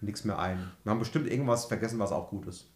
[0.00, 0.58] nichts mehr ein.
[0.84, 2.70] Wir haben bestimmt irgendwas vergessen, was auch gut ist.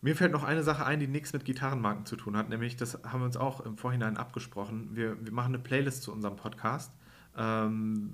[0.00, 2.98] Mir fällt noch eine Sache ein, die nichts mit Gitarrenmarken zu tun hat, nämlich, das
[3.04, 4.90] haben wir uns auch im Vorhinein abgesprochen.
[4.94, 6.92] Wir, wir machen eine Playlist zu unserem Podcast.
[7.36, 8.10] Ähm,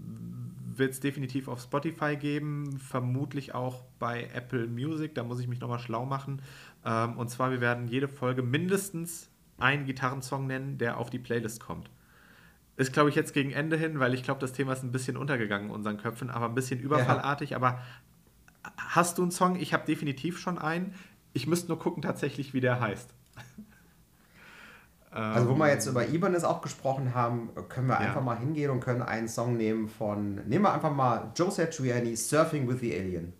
[0.76, 5.60] Wird es definitiv auf Spotify geben, vermutlich auch bei Apple Music, da muss ich mich
[5.60, 6.42] nochmal schlau machen.
[6.84, 11.60] Ähm, und zwar, wir werden jede Folge mindestens einen Gitarrensong nennen, der auf die Playlist
[11.60, 11.90] kommt.
[12.78, 15.16] Ist, glaube ich, jetzt gegen Ende hin, weil ich glaube, das Thema ist ein bisschen
[15.16, 17.56] untergegangen in unseren Köpfen, aber ein bisschen überfallartig.
[17.56, 17.80] Aber
[18.76, 19.56] hast du einen Song?
[19.56, 20.94] Ich habe definitiv schon einen.
[21.32, 23.10] Ich müsste nur gucken tatsächlich, wie der heißt.
[25.10, 28.02] Also wo wir jetzt über Ibanez auch gesprochen haben, können wir Ähm.
[28.02, 28.08] Ja.
[28.08, 32.14] einfach mal hingehen und können einen Song nehmen von, nehmen wir einfach mal Joe Satriani,
[32.14, 33.32] Surfing with the Alien.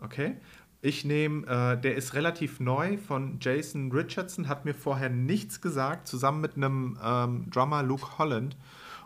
[0.00, 0.36] Okay.
[0.80, 6.06] Ich nehme, äh, der ist relativ neu von Jason Richardson, hat mir vorher nichts gesagt,
[6.06, 8.56] zusammen mit einem ähm, Drummer Luke Holland.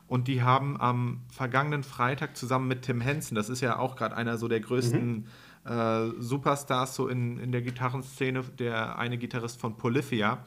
[0.07, 4.14] Und die haben am vergangenen Freitag zusammen mit Tim Henson, das ist ja auch gerade
[4.14, 5.27] einer so der größten
[5.64, 10.45] äh, Superstars so in, in der Gitarrenszene, der eine Gitarrist von Polyphia.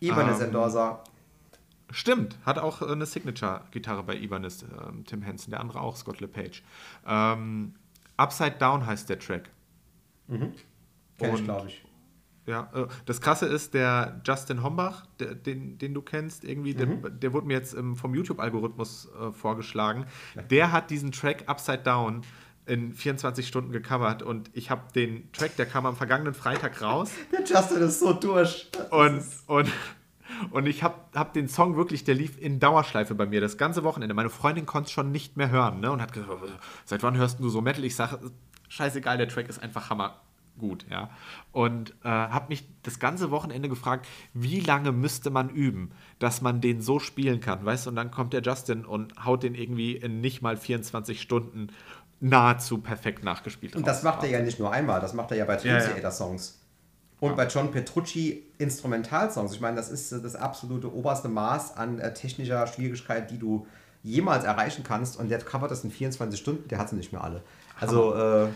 [0.00, 1.04] Ibanez Ähm, Endorser.
[1.90, 6.20] Stimmt, hat auch äh, eine Signature-Gitarre bei Ibanez, ähm, Tim Henson, der andere auch, Scott
[6.20, 6.62] LePage.
[7.06, 7.74] Ähm,
[8.16, 9.50] Upside Down heißt der Track.
[10.28, 10.54] Kenn
[11.18, 11.84] ich, und- glaube ich.
[12.46, 16.86] Ja, äh, das Krasse ist, der Justin Hombach, der, den, den du kennst, irgendwie, der,
[16.86, 20.04] der wurde mir jetzt ähm, vom YouTube-Algorithmus äh, vorgeschlagen.
[20.50, 22.20] Der hat diesen Track Upside Down
[22.66, 27.10] in 24 Stunden gecovert und ich habe den Track, der kam am vergangenen Freitag raus
[27.32, 28.70] Der Justin ist so durch.
[28.90, 29.70] und, und,
[30.50, 33.84] und ich habe hab den Song wirklich, der lief in Dauerschleife bei mir das ganze
[33.84, 34.14] Wochenende.
[34.14, 35.92] Meine Freundin konnte es schon nicht mehr hören ne?
[35.92, 36.30] und hat gesagt,
[36.84, 37.84] seit wann hörst du so Metal?
[37.84, 38.18] Ich sage,
[38.74, 40.86] scheißegal, der Track ist einfach hammergut.
[40.90, 41.10] Ja?
[41.52, 46.60] Und äh, habe mich das ganze Wochenende gefragt, wie lange müsste man üben, dass man
[46.60, 47.90] den so spielen kann, weißt du?
[47.90, 51.68] Und dann kommt der Justin und haut den irgendwie in nicht mal 24 Stunden
[52.20, 55.44] nahezu perfekt nachgespielt Und das macht er ja nicht nur einmal, das macht er ja
[55.44, 56.10] bei Dream Ja, ja.
[56.10, 56.60] Songs.
[57.20, 59.54] Und bei John Petrucci Instrumentalsongs.
[59.54, 63.66] Ich meine, das ist äh, das absolute oberste Maß an äh, technischer Schwierigkeit, die du
[64.04, 65.18] jemals erreichen kannst.
[65.18, 67.42] Und der covert das in 24 Stunden, der hat sie nicht mehr alle.
[67.80, 68.48] Also, äh,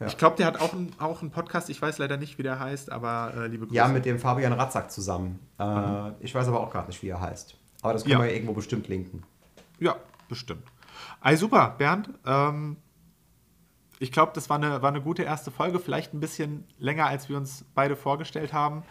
[0.00, 0.06] Ja.
[0.08, 2.58] Ich glaube, der hat auch, ein, auch einen Podcast, ich weiß leider nicht, wie der
[2.58, 3.76] heißt, aber äh, liebe Grüße.
[3.76, 5.38] ja, mit dem Fabian Ratzak zusammen.
[5.58, 7.56] Äh, Ich weiß aber auch gerade nicht, wie er heißt.
[7.82, 8.18] Aber das können Ja.
[8.20, 9.22] wir ja irgendwo bestimmt linken.
[9.78, 9.94] Ja,
[10.28, 10.64] bestimmt.
[11.22, 12.08] Ey, super, Bernd.
[12.26, 12.76] Ähm,
[14.00, 15.78] ich glaube, das war eine, war eine gute erste Folge.
[15.78, 18.82] Vielleicht ein bisschen länger, als wir uns beide vorgestellt haben.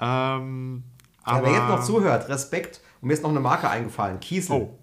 [0.00, 0.82] Ähm,
[1.26, 2.80] Ja, aber wer jetzt noch zuhört, Respekt.
[3.00, 4.56] Und mir ist noch eine Marke eingefallen, Kiesel.
[4.56, 4.78] Oh.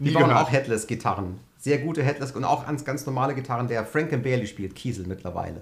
[0.00, 0.46] Die bauen gehört.
[0.46, 1.38] auch Headless-Gitarren.
[1.58, 3.68] Sehr gute Headless und auch ganz, normale Gitarren.
[3.68, 5.60] Der Frank Bailey spielt Kiesel mittlerweile.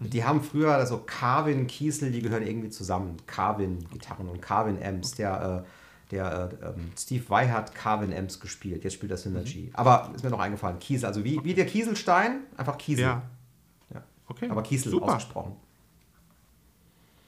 [0.00, 3.16] Die haben früher so Carvin, Kiesel, die gehören irgendwie zusammen.
[3.26, 5.12] Carvin-Gitarren und Carvin-Amps.
[5.12, 8.84] Der, äh, der äh, ähm, Steve Vai hat Carvin-Amps gespielt.
[8.84, 9.70] Jetzt spielt er Synergy.
[9.72, 11.06] Aber ist mir noch eingefallen, Kiesel.
[11.06, 13.04] Also wie, wie der Kieselstein, einfach Kiesel.
[13.04, 13.22] Ja,
[13.94, 14.02] Ja.
[14.28, 14.50] okay.
[14.50, 15.06] Aber Kiesel Super.
[15.06, 15.56] ausgesprochen.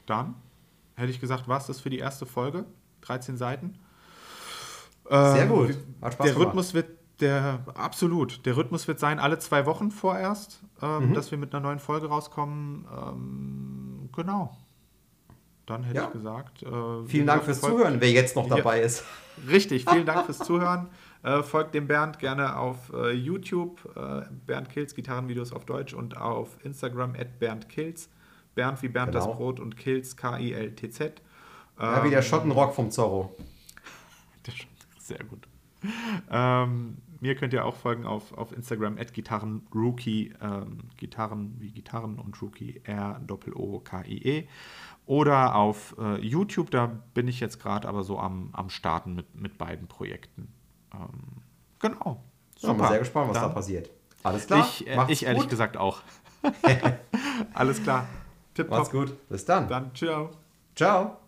[0.07, 0.35] Dann
[0.97, 2.65] hätte ich gesagt, war es das für die erste Folge.
[3.03, 3.79] 13 Seiten.
[5.09, 5.79] Sehr Ähm, gut.
[6.03, 6.49] Hat Spaß der gemacht.
[6.49, 6.87] Rhythmus wird,
[7.21, 11.15] der, absolut, der Rhythmus wird sein, alle zwei Wochen vorerst, ähm, Mhm.
[11.15, 12.85] dass wir mit einer neuen Folge rauskommen.
[12.97, 14.57] Ähm, genau.
[15.67, 16.05] Dann hätte Ja.
[16.07, 16.63] ich gesagt.
[16.63, 16.69] Äh,
[17.07, 18.57] Vielen Dank fürs folgt- Zuhören, wer jetzt noch Ja.
[18.57, 19.05] dabei ist.
[19.49, 20.89] Richtig, vielen Dank fürs Zuhören.
[21.23, 26.17] Äh, folgt dem Bernd gerne auf äh, YouTube, äh, Bernd Kills, Gitarrenvideos auf Deutsch und
[26.17, 28.09] auf Instagram at Bernd Kills.
[28.55, 29.27] Bernd wie Bernd Genau.
[29.27, 31.21] das Brot und Kills K-I-L-T-Z.
[31.81, 33.35] Ja, wie der Ähm, Schottenrock vom Zorro.
[35.09, 35.49] Sehr gut.
[36.31, 42.19] Ähm, mir könnt ihr auch folgen auf, auf Instagram at Gitarrenrookie, ähm, Gitarren wie Gitarren
[42.19, 44.49] und Rookie R-O-O-K-I-E.
[45.07, 49.35] Oder auf äh, YouTube, da bin ich jetzt gerade aber so am, am Starten mit,
[49.35, 50.53] mit beiden Projekten.
[50.93, 51.43] Ähm,
[51.79, 52.23] genau.
[52.57, 52.75] Super.
[52.75, 53.91] Bin sehr gespannt, was da Dann- passiert.
[54.25, 54.61] Alles klar.
[54.61, 55.51] Ich, äh, Macht's ich ehrlich gut.
[55.51, 56.03] gesagt auch.
[57.55, 58.01] Alles klar.
[58.03, 58.91] Macht's Tipptopp.
[58.91, 59.29] gut.
[59.29, 59.69] Bis dann.
[59.69, 60.31] Dann ciao.
[60.75, 61.28] Ciao.